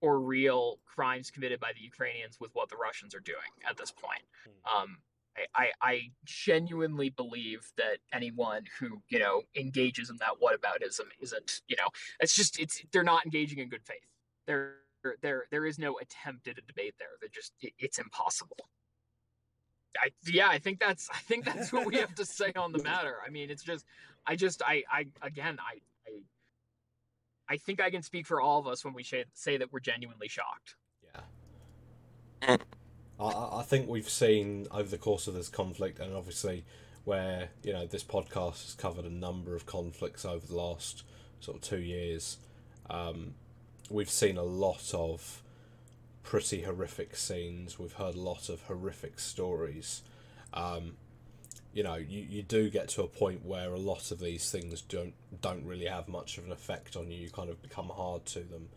[0.00, 3.90] or real crimes committed by the Ukrainians with what the Russians are doing at this
[3.90, 4.22] point.
[4.72, 4.98] Um,
[5.36, 11.62] I, I, I genuinely believe that anyone who you know engages in that whataboutism isn't
[11.68, 11.88] you know
[12.20, 14.06] it's just it's they're not engaging in good faith.
[14.46, 14.74] There
[15.22, 17.08] there there is no attempt at a debate there.
[17.20, 18.56] They're just it, it's impossible.
[20.00, 22.82] I, yeah, I think that's I think that's what we have to say on the
[22.82, 23.16] matter.
[23.24, 23.84] I mean, it's just
[24.26, 26.18] I just I I again I I
[27.48, 29.80] I think I can speak for all of us when we say say that we're
[29.80, 30.76] genuinely shocked.
[31.14, 31.20] Yeah.
[32.48, 32.58] I-
[33.18, 36.64] I, I think we've seen over the course of this conflict, and obviously
[37.04, 41.04] where you know this podcast has covered a number of conflicts over the last
[41.40, 42.38] sort of two years.
[42.90, 43.34] Um,
[43.88, 45.42] we've seen a lot of
[46.22, 47.78] pretty horrific scenes.
[47.78, 50.02] We've heard a lot of horrific stories.
[50.52, 50.96] Um,
[51.74, 54.80] you know, you, you do get to a point where a lot of these things
[54.82, 57.18] don't don't really have much of an effect on you.
[57.18, 58.68] You kind of become hard to them.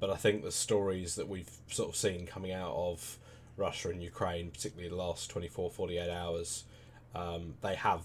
[0.00, 3.18] But I think the stories that we've sort of seen coming out of
[3.56, 6.64] Russia and Ukraine, particularly the last 24, 48 hours,
[7.14, 8.02] um, they have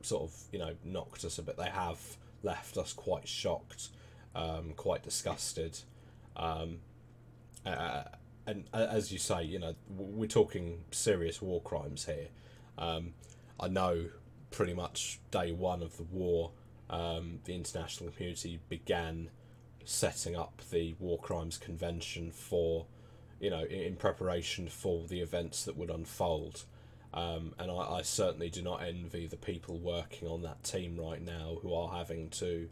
[0.00, 1.58] sort of, you know, knocked us a bit.
[1.58, 2.00] They have
[2.42, 3.88] left us quite shocked,
[4.34, 5.80] um, quite disgusted.
[6.36, 6.78] Um,
[7.66, 8.04] uh,
[8.46, 12.28] and as you say, you know, we're talking serious war crimes here.
[13.58, 14.06] I know
[14.50, 16.50] pretty much day one of the war,
[16.90, 19.30] um, the international community began
[19.84, 22.86] setting up the War Crimes Convention for,
[23.40, 26.64] you know, in, in preparation for the events that would unfold.
[27.14, 31.20] Um, and I, I certainly do not envy the people working on that team right
[31.22, 32.68] now who are having to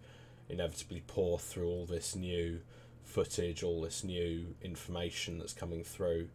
[0.49, 2.61] inevitably pour through all this new
[3.05, 6.29] footage, all this new information that's coming through.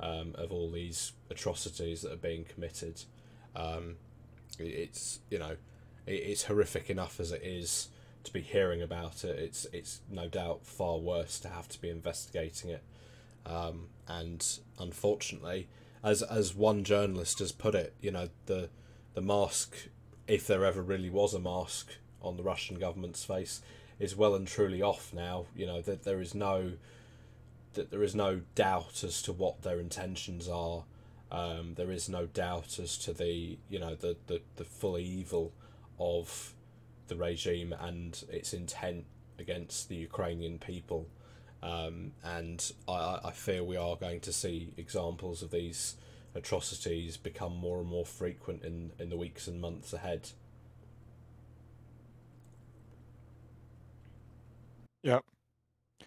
[0.00, 3.02] um, of all these atrocities that are being committed.
[3.56, 3.96] Um,
[4.58, 5.56] it's you know
[6.06, 7.88] it's horrific enough as it is
[8.24, 9.38] to be hearing about it.
[9.38, 12.82] It's it's no doubt far worse to have to be investigating it.
[13.44, 14.46] Um, and
[14.78, 15.68] unfortunately,
[16.02, 18.68] as as one journalist has put it, you know the
[19.14, 19.88] the mask,
[20.26, 23.62] if there ever really was a mask on the Russian government's face,
[23.98, 25.46] is well and truly off now.
[25.54, 26.72] You know that there is no
[27.74, 30.84] that there is no doubt as to what their intentions are.
[31.30, 35.52] Um, there is no doubt as to the you know the, the, the full evil
[35.98, 36.54] of
[37.08, 39.04] the regime and its intent
[39.38, 41.06] against the Ukrainian people.
[41.62, 45.96] Um, and I, I fear we are going to see examples of these
[46.34, 50.30] atrocities become more and more frequent in, in the weeks and months ahead.
[55.02, 55.20] Yeah.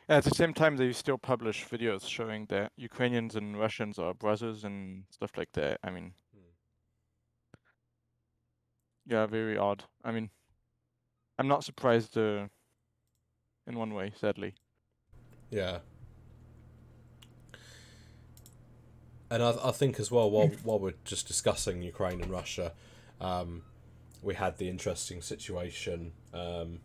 [0.10, 4.64] At the same time, they still publish videos showing that Ukrainians and Russians are brothers
[4.64, 5.80] and stuff like that.
[5.84, 7.60] I mean, Hmm.
[9.06, 9.84] yeah, very odd.
[10.04, 10.32] I mean,
[11.38, 12.48] I'm not surprised uh,
[13.68, 14.56] in one way, sadly.
[15.52, 15.80] Yeah.
[19.30, 22.74] And I, I think as well, while while we're just discussing Ukraine and Russia,
[23.22, 23.62] um,
[24.24, 26.14] we had the interesting situation.
[26.34, 26.80] Um,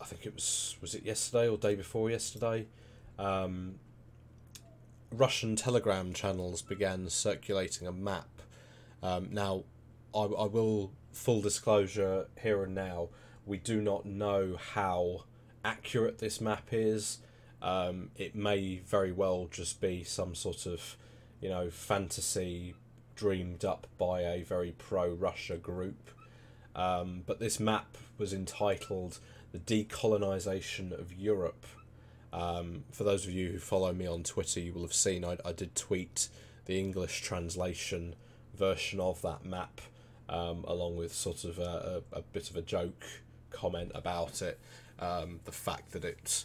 [0.00, 2.66] I think it was was it yesterday or day before yesterday.
[3.18, 3.76] Um,
[5.12, 8.28] Russian Telegram channels began circulating a map.
[9.02, 9.64] Um, now,
[10.14, 13.08] I, I will full disclosure here and now.
[13.46, 15.24] We do not know how
[15.64, 17.18] accurate this map is.
[17.62, 20.96] Um, it may very well just be some sort of,
[21.40, 22.74] you know, fantasy
[23.14, 26.10] dreamed up by a very pro Russia group.
[26.74, 29.18] Um, but this map was entitled
[29.64, 31.64] The Decolonization of Europe.
[32.32, 35.38] Um, for those of you who follow me on Twitter, you will have seen I,
[35.44, 36.28] I did tweet
[36.66, 38.16] the English translation
[38.54, 39.80] version of that map,
[40.28, 43.04] um, along with sort of a, a, a bit of a joke
[43.50, 44.58] comment about it.
[44.98, 46.44] Um, the fact that it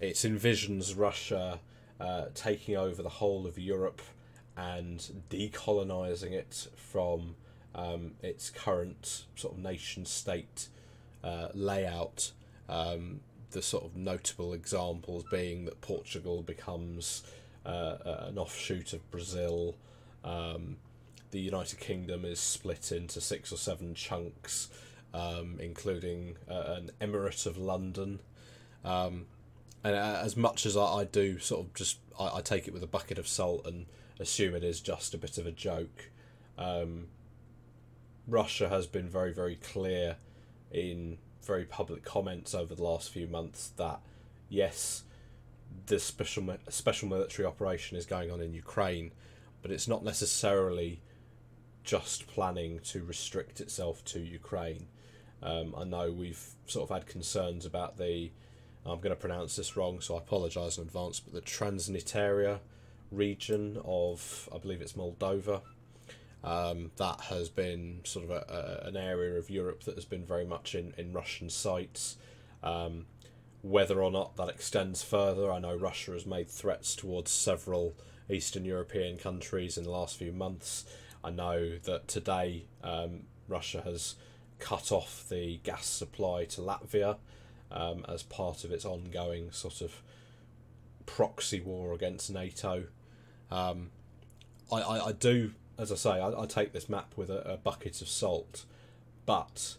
[0.00, 1.58] it envisions Russia
[2.00, 4.02] uh, taking over the whole of Europe
[4.56, 7.34] and decolonizing it from
[7.74, 10.68] um, its current sort of nation state
[11.24, 12.32] uh, layout.
[12.68, 17.22] Um, the sort of notable examples being that Portugal becomes
[17.64, 17.96] uh,
[18.28, 19.76] an offshoot of Brazil.
[20.24, 20.76] Um,
[21.30, 24.68] the United Kingdom is split into six or seven chunks,
[25.12, 28.20] um, including uh, an Emirate of London.
[28.84, 29.26] Um,
[29.84, 32.74] and uh, as much as I, I do sort of just I, I take it
[32.74, 33.86] with a bucket of salt and
[34.18, 36.10] assume it is just a bit of a joke
[36.56, 37.08] um,
[38.26, 40.16] Russia has been very very clear
[40.72, 44.00] in very public comments over the last few months that
[44.48, 45.04] yes
[45.86, 49.10] the special special military operation is going on in Ukraine
[49.62, 51.00] but it's not necessarily
[51.84, 54.86] just planning to restrict itself to Ukraine.
[55.42, 58.30] Um, I know we've sort of had concerns about the
[58.86, 62.58] I'm going to pronounce this wrong, so I apologise in advance, but the Transnistria
[63.10, 65.62] region of, I believe it's Moldova,
[66.44, 70.24] um, that has been sort of a, a, an area of Europe that has been
[70.24, 72.16] very much in, in Russian sights.
[72.62, 73.06] Um,
[73.62, 77.96] whether or not that extends further, I know Russia has made threats towards several
[78.28, 80.84] Eastern European countries in the last few months.
[81.22, 84.16] I know that today um, Russia has
[84.58, 87.16] cut off the gas supply to Latvia
[87.70, 90.02] um, as part of its ongoing sort of
[91.06, 92.84] proxy war against NATO.
[93.50, 93.90] Um,
[94.70, 97.56] I, I, I do, as I say, I, I take this map with a, a
[97.56, 98.64] bucket of salt,
[99.26, 99.76] but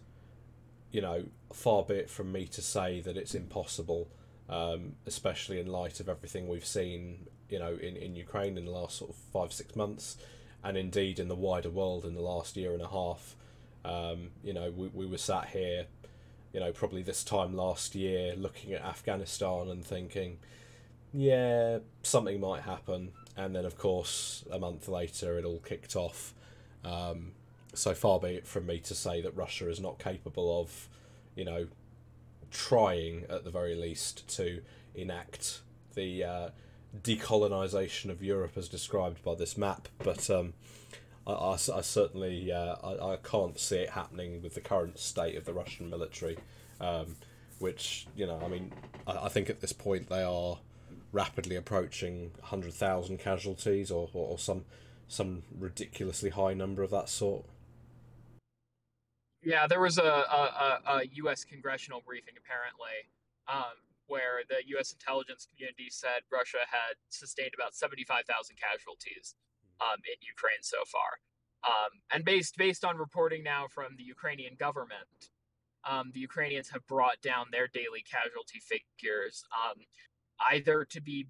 [0.92, 4.08] you know, far be it from me to say that it's impossible,
[4.50, 8.72] um, especially in light of everything we've seen, you know, in, in Ukraine in the
[8.72, 10.18] last sort of five, six months,
[10.64, 13.36] and indeed in the wider world in the last year and a half.
[13.84, 15.86] Um, you know, we, we were sat here
[16.56, 20.38] you know, probably this time last year, looking at Afghanistan and thinking,
[21.12, 23.12] yeah, something might happen.
[23.38, 26.34] And then, of course, a month later, it all kicked off.
[26.84, 27.34] Um,
[27.74, 30.88] so far be it from me to say that Russia is not capable of,
[31.36, 31.68] you know,
[32.52, 34.62] trying at the very least to
[34.94, 35.62] enact
[35.96, 36.50] the uh,
[37.02, 39.88] decolonisation of Europe as described by this map.
[40.00, 40.54] But um,
[41.28, 45.36] I, I, I certainly uh, I, I can't see it happening with the current state
[45.36, 46.38] of the Russian military,
[46.80, 47.16] um,
[47.60, 48.72] which you know I mean
[49.08, 50.60] I, I think at this point they are
[51.16, 54.66] rapidly approaching hundred thousand casualties or, or, or some
[55.08, 57.46] some ridiculously high number of that sort.
[59.42, 61.44] Yeah, there was a, a, a, a U.S.
[61.44, 62.98] congressional briefing apparently,
[63.48, 64.92] um, where the U.S.
[64.92, 68.26] intelligence community said Russia had sustained about 75,000
[68.58, 69.36] casualties
[69.80, 71.22] um, in Ukraine so far.
[71.64, 75.32] Um, and based based on reporting now from the Ukrainian government,
[75.90, 79.78] um, the Ukrainians have brought down their daily casualty figures um,
[80.52, 81.28] either to be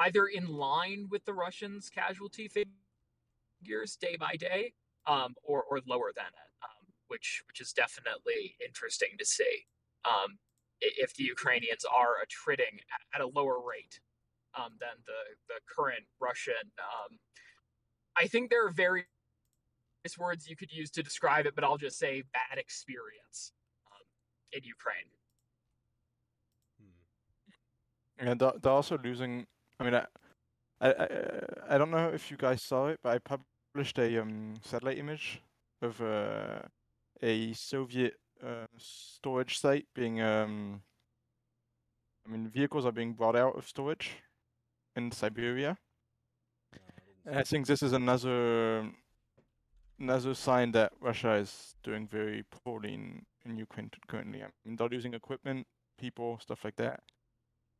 [0.00, 4.72] either in line with the Russians' casualty figures day by day,
[5.06, 9.66] um, or or lower than it, um, which which is definitely interesting to see.
[10.04, 10.38] Um,
[10.80, 12.80] if the Ukrainians are attriting
[13.14, 14.00] at a lower rate
[14.56, 16.72] um, than the the current Russian.
[16.78, 17.18] Um,
[18.16, 19.06] I think there are various
[20.18, 23.52] words you could use to describe it, but I'll just say bad experience
[23.86, 24.06] um,
[24.52, 25.10] in Ukraine.
[26.80, 26.98] Hmm.
[28.18, 29.46] And they're, also losing.
[29.78, 30.06] I mean, I,
[30.80, 31.08] I, I,
[31.70, 33.36] I don't know if you guys saw it, but I
[33.74, 35.40] published a um, satellite image
[35.82, 36.60] of uh,
[37.22, 38.14] a Soviet
[38.44, 40.20] uh, storage site being.
[40.20, 40.82] Um,
[42.26, 44.10] I mean, vehicles are being brought out of storage
[44.96, 45.78] in Siberia.
[47.24, 48.90] And I think this is another
[49.98, 54.42] another sign that Russia is doing very poorly in, in Ukraine currently.
[54.42, 55.66] I mean, they're losing equipment,
[55.98, 57.00] people, stuff like that.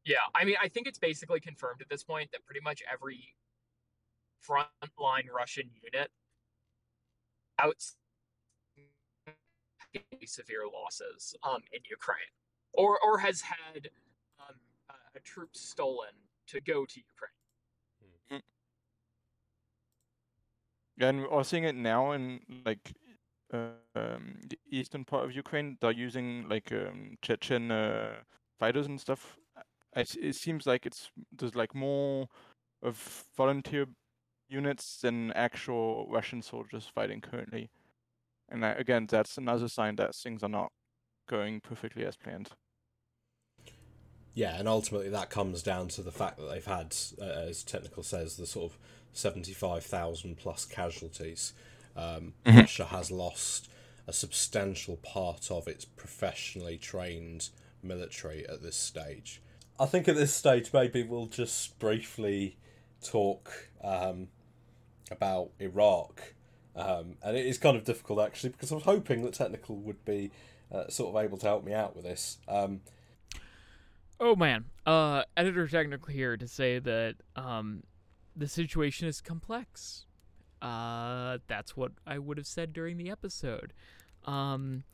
[0.09, 3.35] Yeah, I mean, I think it's basically confirmed at this point that pretty much every
[4.43, 6.11] frontline Russian unit
[7.59, 7.85] out
[10.25, 12.33] severe losses um, in Ukraine,
[12.73, 13.91] or or has had
[14.41, 14.57] um,
[15.15, 16.15] a troop stolen
[16.47, 18.43] to go to Ukraine.
[21.01, 22.95] and we're seeing it now in like
[23.53, 25.77] uh, um, the eastern part of Ukraine.
[25.83, 28.15] They're using like um, Chechen uh,
[28.59, 29.37] fighters and stuff.
[29.99, 32.29] It, it seems like it's there's like more
[32.83, 33.87] of volunteer
[34.49, 37.71] units than actual Russian soldiers fighting currently.
[38.49, 40.73] And that, again, that's another sign that things are not
[41.29, 42.51] going perfectly as planned.
[44.35, 48.03] Yeah, and ultimately that comes down to the fact that they've had, uh, as technical
[48.03, 48.79] says, the sort of
[49.13, 51.53] 75,000 plus casualties.
[51.97, 52.59] Um, mm-hmm.
[52.59, 53.69] Russia has lost
[54.07, 57.51] a substantial part of its professionally trained
[57.83, 59.43] military at this stage.
[59.81, 62.57] I think at this stage, maybe we'll just briefly
[63.03, 64.29] talk um,
[65.11, 66.35] about Iraq.
[66.75, 70.05] Um, and it is kind of difficult actually because I was hoping that technical would
[70.05, 70.31] be
[70.73, 72.39] uh, sort of able to help me out with this.
[72.47, 72.81] Um,
[74.21, 77.83] oh man, uh, editor technical here to say that um,
[78.37, 80.05] the situation is complex.
[80.63, 83.73] Uh, that's what I would have said during the episode.
[84.25, 84.85] Um,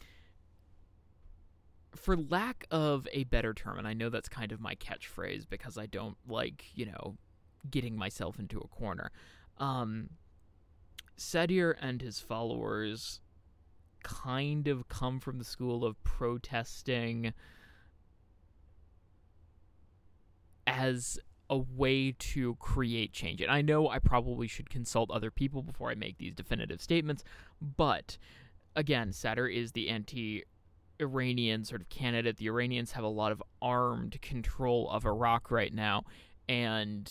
[1.95, 5.79] for lack of a better term, and I know that's kind of my catchphrase because
[5.79, 7.17] I don't like, you know,
[7.71, 9.11] getting myself into a corner.
[9.59, 10.11] Um,
[11.81, 13.21] and his followers
[14.03, 17.33] kind of come from the school of protesting
[20.67, 21.19] as
[21.51, 23.41] a way to create change.
[23.41, 27.23] And I know I probably should consult other people before I make these definitive statements,
[27.61, 28.19] but
[28.75, 30.45] again, Sadr is the anti
[31.01, 32.37] Iranian sort of candidate.
[32.37, 36.05] The Iranians have a lot of armed control of Iraq right now,
[36.49, 37.11] and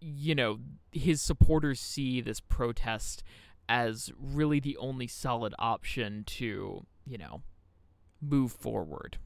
[0.00, 0.58] you know,
[0.92, 3.22] his supporters see this protest
[3.68, 7.42] as really the only solid option to, you know,
[8.20, 9.16] move forward.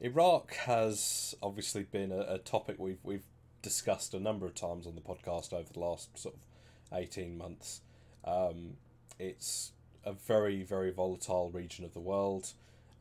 [0.00, 3.24] Iraq has obviously been a, a, topic we've we've
[3.62, 7.80] discussed a number of times on the podcast over the last sort of eighteen months.
[8.24, 8.74] Um,
[9.18, 9.72] it's
[10.04, 12.52] a very very volatile region of the world.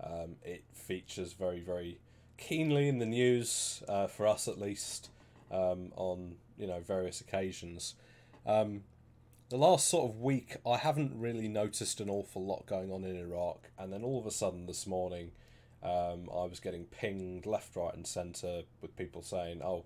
[0.03, 1.99] Um, it features very very
[2.37, 5.09] keenly in the news uh, for us at least
[5.51, 7.95] um, on you know various occasions.
[8.45, 8.83] Um,
[9.49, 13.15] the last sort of week, I haven't really noticed an awful lot going on in
[13.17, 15.31] Iraq, and then all of a sudden this morning
[15.83, 19.85] um, I was getting pinged left, right, and centre with people saying, "Oh,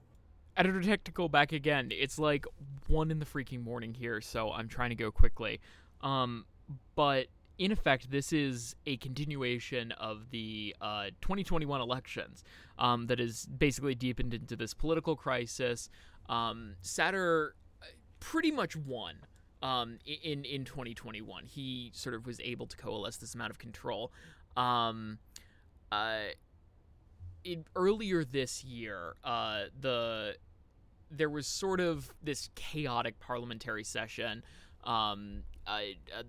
[0.55, 2.45] editor technical back again." It's like
[2.88, 5.59] one in the freaking morning here, so I'm trying to go quickly.
[6.01, 6.45] Um,
[6.95, 12.43] but in effect, this is a continuation of the uh, 2021 elections
[12.78, 15.89] um, that is basically deepened into this political crisis.
[16.30, 17.86] Um, Sadr uh,
[18.20, 19.15] pretty much won
[19.63, 21.45] um, in in 2021.
[21.45, 24.11] He sort of was able to coalesce this amount of control.
[24.55, 25.20] Um,
[25.91, 26.30] uh,
[27.43, 30.36] in, earlier this year, uh, the
[31.09, 34.43] there was sort of this chaotic parliamentary session.
[34.84, 35.43] Um,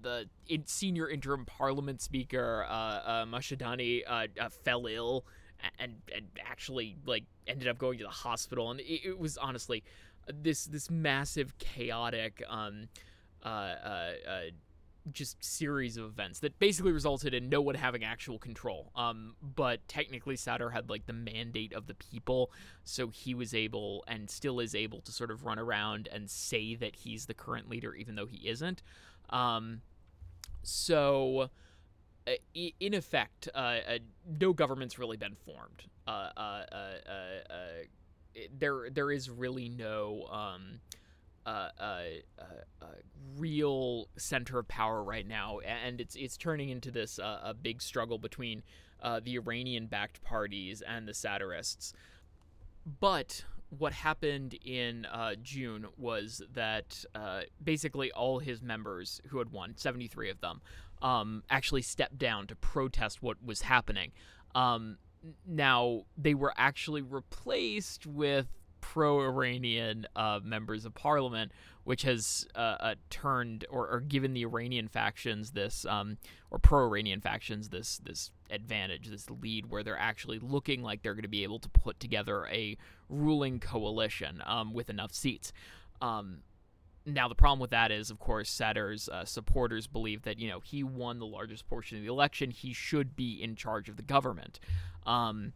[0.03, 5.25] the in, senior interim parliament speaker uh, uh, Mashhadani uh, uh, fell ill
[5.79, 9.83] and, and actually like ended up going to the hospital, and it, it was honestly
[10.33, 12.89] this this massive chaotic um,
[13.45, 14.41] uh, uh, uh,
[15.11, 18.91] just series of events that basically resulted in no one having actual control.
[18.95, 22.51] Um, but technically, Sadr had like the mandate of the people,
[22.85, 26.75] so he was able and still is able to sort of run around and say
[26.77, 28.83] that he's the current leader, even though he isn't.
[29.31, 29.83] Um,
[30.63, 31.51] so,
[32.27, 33.99] uh, in effect, uh, uh,
[34.41, 35.85] no government's really been formed.
[36.07, 36.65] Uh, uh, uh,
[38.59, 40.27] there, there is really no.
[40.31, 40.81] Um,
[41.47, 42.03] uh, uh,
[42.39, 42.85] uh,
[43.39, 48.19] real center of power right now, and it's it's turning into this a big struggle
[48.19, 48.63] between
[49.23, 51.95] the Iranian-backed parties and the Sadrists.
[53.01, 53.47] But
[53.77, 57.05] what happened in uh, June was that
[57.63, 60.61] basically all his members who had won, 73 of them,
[61.03, 64.13] um, actually stepped down to protest what was happening.
[64.55, 64.99] Um,
[65.47, 68.47] now they were actually replaced with
[68.81, 71.53] pro-Iranian uh, members of parliament,
[71.85, 76.19] which has uh, uh, turned or, or, given the Iranian factions this um,
[76.51, 81.23] or pro-Iranian factions this this advantage, this lead, where they're actually looking like they're going
[81.23, 82.77] to be able to put together a
[83.09, 85.53] ruling coalition um, with enough seats.
[86.01, 86.39] Um,
[87.07, 90.61] now the problem with that is, of course, Sadr's uh, supporters believe that you know
[90.61, 92.51] he won the largest portion of the election.
[92.51, 94.61] He should be in charge of the government.
[95.07, 95.53] Um,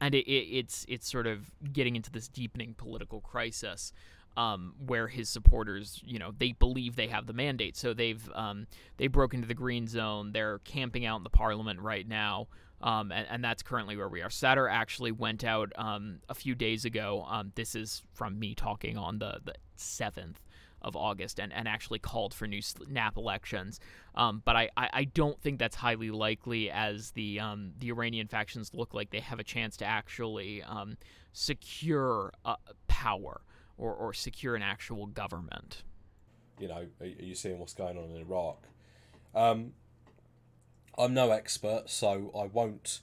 [0.00, 3.92] and it, it, it's it's sort of getting into this deepening political crisis
[4.36, 8.66] um, where his supporters, you know, they believe they have the mandate, so they've um,
[8.96, 10.32] they broke into the green zone.
[10.32, 12.48] They're camping out in the parliament right now,
[12.80, 14.30] um, and, and, that's currently where we are.
[14.30, 17.24] Sadr actually went out um, a few days ago.
[17.28, 20.40] Um, this is from me talking on the the seventh
[20.82, 23.80] of August and, and actually called for new snap elections.
[24.14, 27.40] Um, but I, I, I, don't think that's highly likely as the
[27.78, 30.62] the Iranian factions look like they have a chance to actually
[31.32, 32.56] secure uh,
[32.86, 33.40] power
[33.76, 35.82] or, or secure an actual government.
[36.58, 38.68] You know, are you seeing what's going on in Iraq?
[39.34, 39.72] Um,
[40.96, 43.00] I'm no expert, so I won't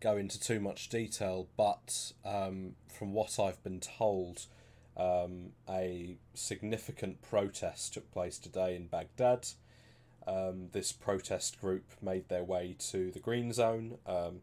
[0.00, 4.46] go into too much detail, but um, from what I've been told,
[4.96, 9.48] um, a significant protest took place today in Baghdad.
[10.26, 14.40] Um, this protest group made their way to the Green Zone, um,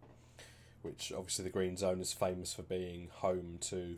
[0.84, 3.98] which obviously the Green Zone is famous for being home to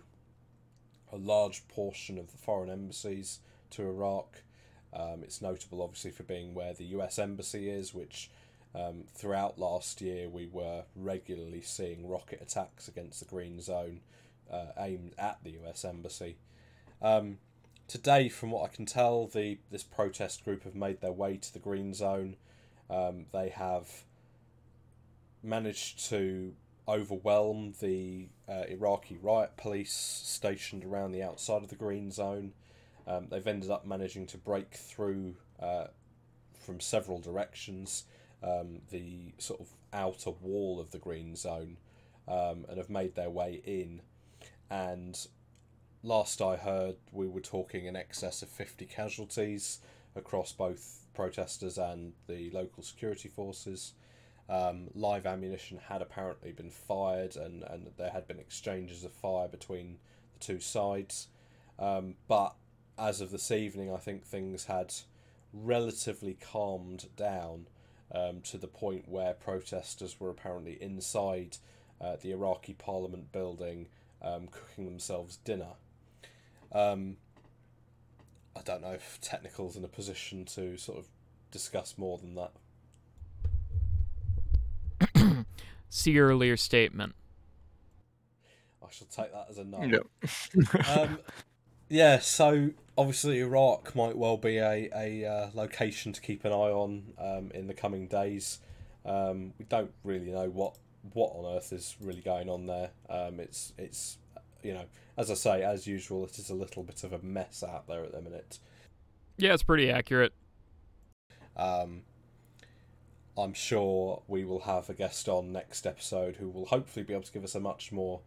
[1.14, 3.40] a large portion of the foreign embassies
[3.72, 4.42] to Iraq.
[4.92, 8.30] Um, it's notable, obviously, for being where the US Embassy is, which
[8.76, 14.02] um, throughout last year we were regularly seeing rocket attacks against the Green Zone
[14.52, 16.38] uh, aimed at the US Embassy.
[17.02, 17.38] Um,
[17.88, 21.54] today, from what I can tell, the this protest group have made their way to
[21.54, 22.36] the Green Zone.
[22.90, 24.04] Um, they have
[25.42, 26.54] managed to
[26.88, 32.54] overwhelm the uh, Iraqi riot police stationed around the outside of the Green Zone.
[33.08, 35.88] Um, they've ended up managing to break through uh,
[36.60, 38.06] from several directions
[38.44, 41.78] um, the sort of outer wall of the Green Zone
[42.28, 44.02] um, and have made their way in.
[44.70, 45.18] And
[46.02, 49.80] last I heard, we were talking in excess of 50 casualties
[50.16, 53.94] across both protesters and the local security forces.
[54.50, 59.48] Um, live ammunition had apparently been fired, and, and there had been exchanges of fire
[59.48, 59.98] between
[60.34, 61.28] the two sides.
[61.80, 62.56] Um, but
[62.98, 64.94] as of this evening, I think things had
[65.54, 67.68] relatively calmed down
[68.14, 71.58] um, to the point where protesters were apparently inside
[72.02, 73.88] uh, the Iraqi parliament building
[74.22, 75.74] um, cooking themselves dinner.
[76.72, 77.18] Um,
[78.56, 81.08] I don't know if technical's in a position to sort of
[81.52, 82.52] discuss more than that.
[85.96, 87.14] See earlier statement.
[88.82, 89.84] I shall take that as a no.
[89.84, 90.88] Yep.
[90.90, 91.20] um,
[91.88, 96.72] yeah, so obviously Iraq might well be a, a uh, location to keep an eye
[96.72, 98.58] on um, in the coming days.
[99.06, 100.80] Um, we don't really know what
[101.14, 102.90] what on earth is really going on there.
[103.08, 104.18] Um, it's it's
[104.64, 104.86] you know,
[105.16, 108.04] as I say, as usual, it is a little bit of a mess out there
[108.04, 108.58] at the minute.
[109.38, 110.34] Yeah, it's pretty accurate.
[111.56, 112.02] Um,
[113.38, 117.24] I'm sure we will have a guest on next episode who will hopefully be able
[117.24, 118.22] to give us a much more,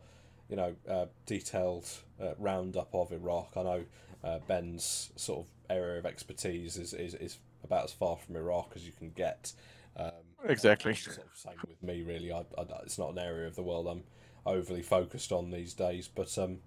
[0.49, 1.89] you know, uh, detailed
[2.21, 3.53] uh, roundup of Iraq.
[3.57, 3.85] I know
[4.25, 8.73] uh, Ben's sort of area of expertise is, is, is about as far from Iraq
[8.75, 9.53] as you can get.
[9.97, 10.11] Um,
[10.49, 10.95] exactly.
[10.95, 12.33] Sort of same with me, really.
[12.33, 14.03] I, I, it's not an area of the world I'm
[14.45, 16.09] overly focused on these days.
[16.09, 16.59] But um,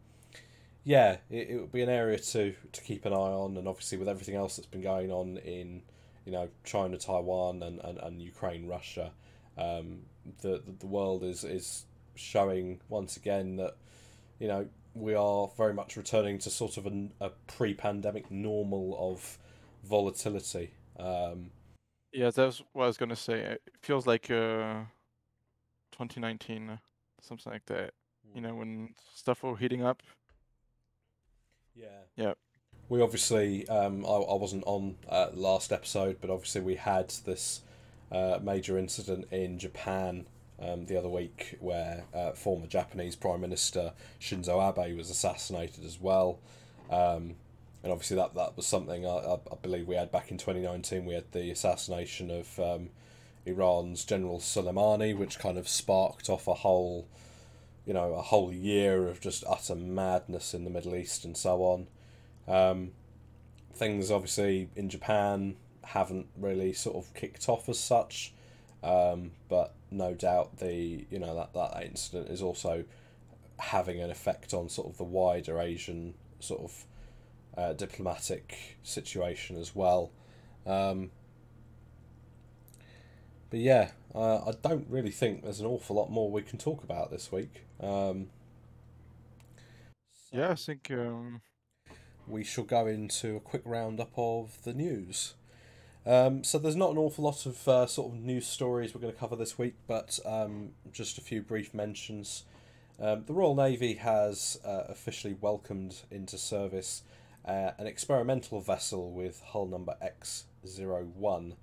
[0.83, 3.97] yeah, it, it would be an area to to keep an eye on, and obviously
[3.97, 5.81] with everything else that's been going on in
[6.29, 9.11] you know China, Taiwan, and and, and Ukraine, Russia,
[9.57, 10.01] um,
[10.41, 13.75] the, the the world is is showing once again that
[14.37, 19.39] you know we are very much returning to sort of a, a pre-pandemic normal of
[19.83, 20.69] volatility.
[20.99, 21.49] Um,
[22.13, 23.39] Yeah, that's what I was gonna say.
[23.39, 24.83] It feels like uh,
[25.93, 26.77] 2019, uh,
[27.21, 27.93] something like that.
[28.35, 30.03] You know, when stuff were heating up.
[31.73, 32.03] Yeah.
[32.15, 32.33] Yeah.
[32.89, 37.61] We obviously, um, I, I wasn't on uh, last episode, but obviously we had this
[38.11, 40.25] uh, major incident in Japan
[40.59, 46.01] um, the other week where uh, former Japanese Prime Minister Shinzo Abe was assassinated as
[46.01, 46.39] well.
[46.89, 47.35] Um,
[47.83, 51.05] and obviously that, that was something I, I, I believe we had back in 2019.
[51.05, 52.89] We had the assassination of um,
[53.45, 57.07] Iran's General Soleimani, which kind of sparked off a whole,
[57.85, 61.61] you know, a whole year of just utter madness in the Middle East and so
[61.61, 61.85] on.
[62.49, 62.91] Um,
[63.73, 68.33] things obviously in Japan haven't really sort of kicked off as such,
[68.83, 72.83] um, but no doubt the you know that that incident is also
[73.57, 76.85] having an effect on sort of the wider Asian sort of
[77.57, 80.11] uh, diplomatic situation as well.
[80.65, 81.11] Um,
[83.49, 86.83] but yeah, uh, I don't really think there's an awful lot more we can talk
[86.83, 87.65] about this week.
[87.81, 88.27] Um,
[90.31, 91.41] Yeah, I think um,
[92.29, 95.33] we shall go into a quick roundup of the news.
[96.05, 99.13] Um, so there's not an awful lot of uh, sort of news stories we're going
[99.13, 102.43] to cover this week, but um, just a few brief mentions.
[102.99, 107.03] Um, the Royal Navy has uh, officially welcomed into service
[107.45, 111.53] uh, an experimental vessel with hull number X01.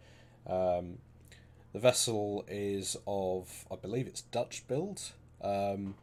[0.47, 0.99] Um,
[1.73, 5.13] the vessel is of, I believe it's Dutch build,
[5.43, 5.95] um,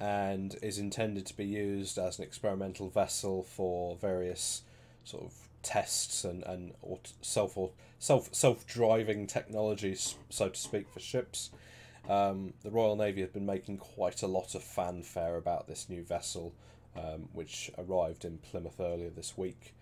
[0.00, 4.62] and is intended to be used as an experimental vessel for various
[5.04, 6.72] sort of tests and and
[7.20, 7.56] self
[7.98, 11.50] self self driving technologies, so to speak, for ships.
[12.08, 16.02] Um, the Royal Navy have been making quite a lot of fanfare about this new
[16.02, 16.54] vessel,
[16.96, 19.74] um, which arrived in Plymouth earlier this week.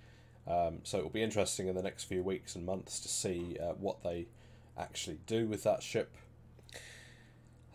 [0.48, 3.56] Um, so it will be interesting in the next few weeks and months to see
[3.62, 4.26] uh, what they
[4.76, 6.16] actually do with that ship.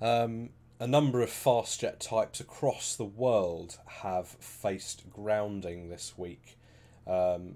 [0.02, 6.58] Um, a number of fast jet types across the world have faced grounding this week.
[7.06, 7.56] Um,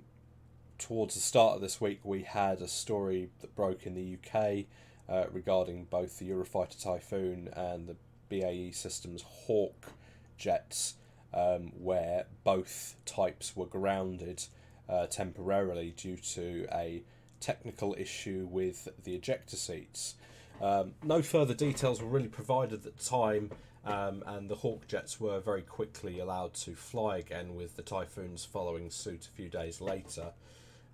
[0.78, 4.66] towards the start of this week, we had a story that broke in the UK
[5.10, 7.96] uh, regarding both the Eurofighter Typhoon and the
[8.30, 9.94] BAE Systems Hawk
[10.38, 10.96] jets,
[11.34, 14.44] um, where both types were grounded
[14.88, 17.04] uh, temporarily due to a
[17.40, 20.16] technical issue with the ejector seats.
[20.62, 23.52] Um, no further details were really provided at the time,
[23.86, 28.44] um, and the Hawk jets were very quickly allowed to fly again, with the Typhoons
[28.44, 30.32] following suit a few days later.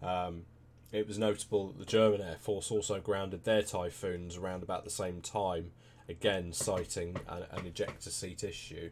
[0.02, 0.44] Um,
[0.92, 4.92] it was notable that the German Air Force also grounded their Typhoons around about the
[4.92, 5.72] same time,
[6.08, 8.92] again citing a, an ejector seat issue.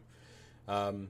[0.66, 1.08] Um,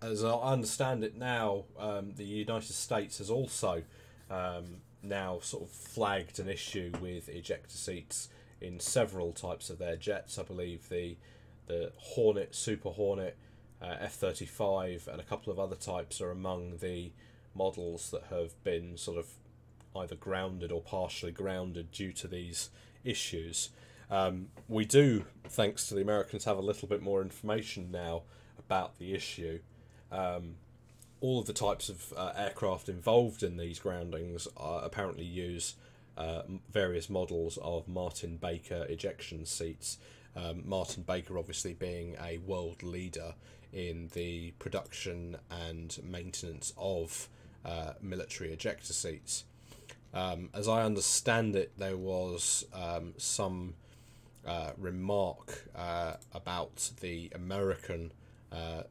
[0.00, 3.82] as I understand it now, um, the United States has also
[4.30, 8.28] um, now sort of flagged an issue with ejector seats
[8.60, 10.38] in several types of their jets.
[10.38, 11.16] I believe the
[11.66, 13.36] the Hornet, Super Hornet,
[13.82, 17.12] uh, F thirty five, and a couple of other types are among the
[17.54, 19.26] models that have been sort of
[19.96, 22.70] either grounded or partially grounded due to these
[23.04, 23.70] issues.
[24.10, 28.22] Um, we do, thanks to the Americans, have a little bit more information now
[28.58, 29.58] about the issue.
[30.10, 30.54] Um,
[31.20, 35.74] all of the types of uh, aircraft involved in these groundings are apparently use
[36.18, 39.98] uh, various models of Martin Baker ejection seats.
[40.36, 43.34] Um, Martin Baker, obviously, being a world leader
[43.72, 47.28] in the production and maintenance of
[47.64, 49.44] uh, military ejector seats.
[50.12, 53.74] Um, as I understand it, there was um, some
[54.46, 58.12] uh, remark uh, about the American
[58.50, 58.82] uh,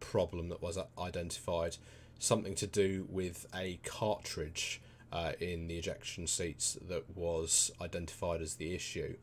[0.00, 1.76] problem that was identified,
[2.18, 4.80] something to do with a cartridge
[5.14, 9.16] uh, in the ejection seats that was identified as the issue.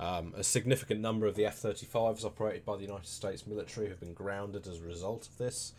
[0.00, 4.00] Um, a significant number of the F 35s operated by the United States military have
[4.00, 5.72] been grounded as a result of this.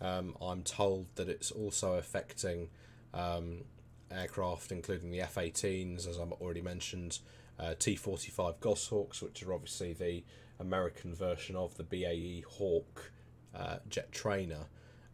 [0.00, 2.68] Um, I'm told that it's also affecting
[3.14, 3.64] um,
[4.10, 7.18] aircraft, including the F 18s, as I've already mentioned,
[7.58, 10.24] uh, T 45 Goshawks, which are obviously the
[10.60, 13.12] American version of the BAE Hawk
[13.54, 14.66] uh, jet trainer.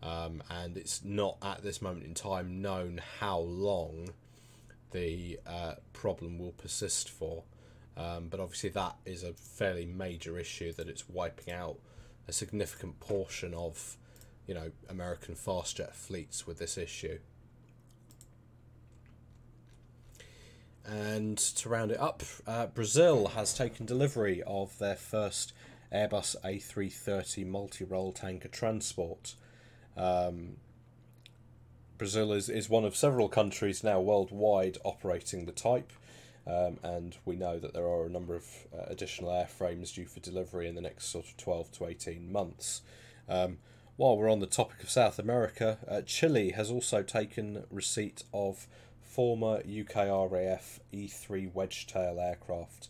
[0.02, 4.10] Um, and it's not at this moment in time known how long
[4.90, 7.44] the uh, problem will persist for.
[7.96, 11.76] Um, but obviously, that is a fairly major issue that it's wiping out
[12.26, 13.96] a significant portion of,
[14.46, 17.18] you know, American fast jet fleets with this issue.
[20.84, 25.52] And to round it up, uh, Brazil has taken delivery of their first
[25.94, 29.34] Airbus A330 multi role tanker transport.
[29.96, 30.56] Um,
[31.98, 35.92] Brazil is, is one of several countries now worldwide operating the type,
[36.46, 40.20] um, and we know that there are a number of uh, additional airframes due for
[40.20, 42.82] delivery in the next sort of 12 to 18 months.
[43.28, 43.58] Um,
[43.96, 48.66] while we're on the topic of South America, uh, Chile has also taken receipt of
[49.00, 52.88] former UK RAF E3 Wedgetail aircraft.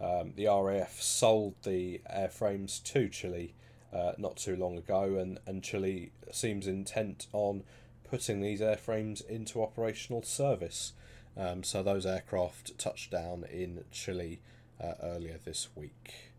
[0.00, 3.54] Um, the RAF sold the airframes to Chile
[3.96, 7.62] uh, not too long ago, and, and Chile seems intent on
[8.04, 10.92] putting these airframes into operational service.
[11.36, 14.40] Um, so those aircraft touched down in Chile
[14.82, 16.32] uh, earlier this week.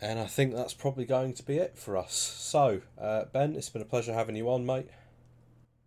[0.00, 2.14] And I think that's probably going to be it for us.
[2.14, 4.88] So, uh, Ben, it's been a pleasure having you on, mate.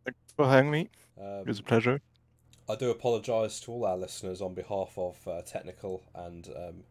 [0.03, 0.89] Thanks for having me.
[1.19, 2.01] Um, It was a pleasure.
[2.67, 6.83] I do apologise to all our listeners on behalf of uh, Technical and um,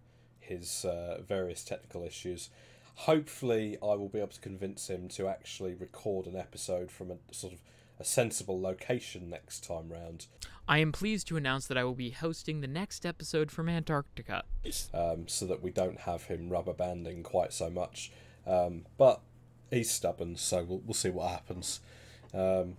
[0.50, 2.50] his uh, various technical issues.
[2.94, 7.16] Hopefully, I will be able to convince him to actually record an episode from a
[7.32, 7.60] sort of
[8.00, 10.26] a sensible location next time round,
[10.66, 14.44] I am pleased to announce that I will be hosting the next episode from Antarctica.
[14.94, 18.10] um, so that we don't have him rubber banding quite so much.
[18.46, 19.20] Um, but
[19.70, 21.80] he's stubborn, so we'll, we'll see what happens.
[22.32, 22.78] Um,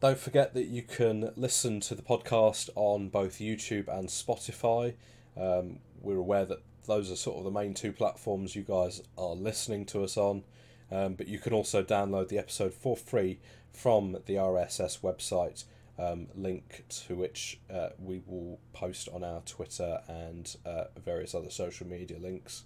[0.00, 4.94] don't forget that you can listen to the podcast on both YouTube and Spotify.
[5.34, 9.34] Um, we're aware that those are sort of the main two platforms you guys are
[9.34, 10.44] listening to us on.
[10.90, 13.40] Um, but you can also download the episode for free
[13.72, 15.64] from the RSS website,
[15.98, 21.50] um, link to which uh, we will post on our Twitter and uh, various other
[21.50, 22.62] social media links.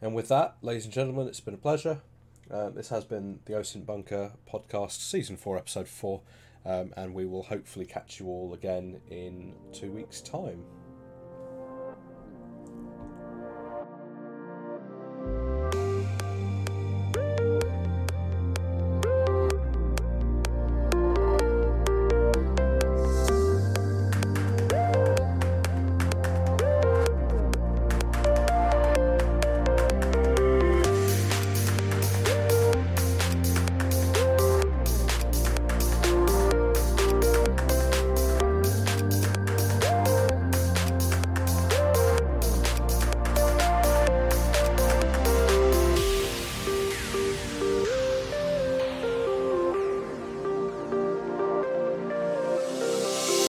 [0.00, 2.00] And with that, ladies and gentlemen, it's been a pleasure.
[2.50, 6.22] Um, this has been the OSINT Bunker podcast, season four, episode four,
[6.64, 10.64] um, and we will hopefully catch you all again in two weeks' time.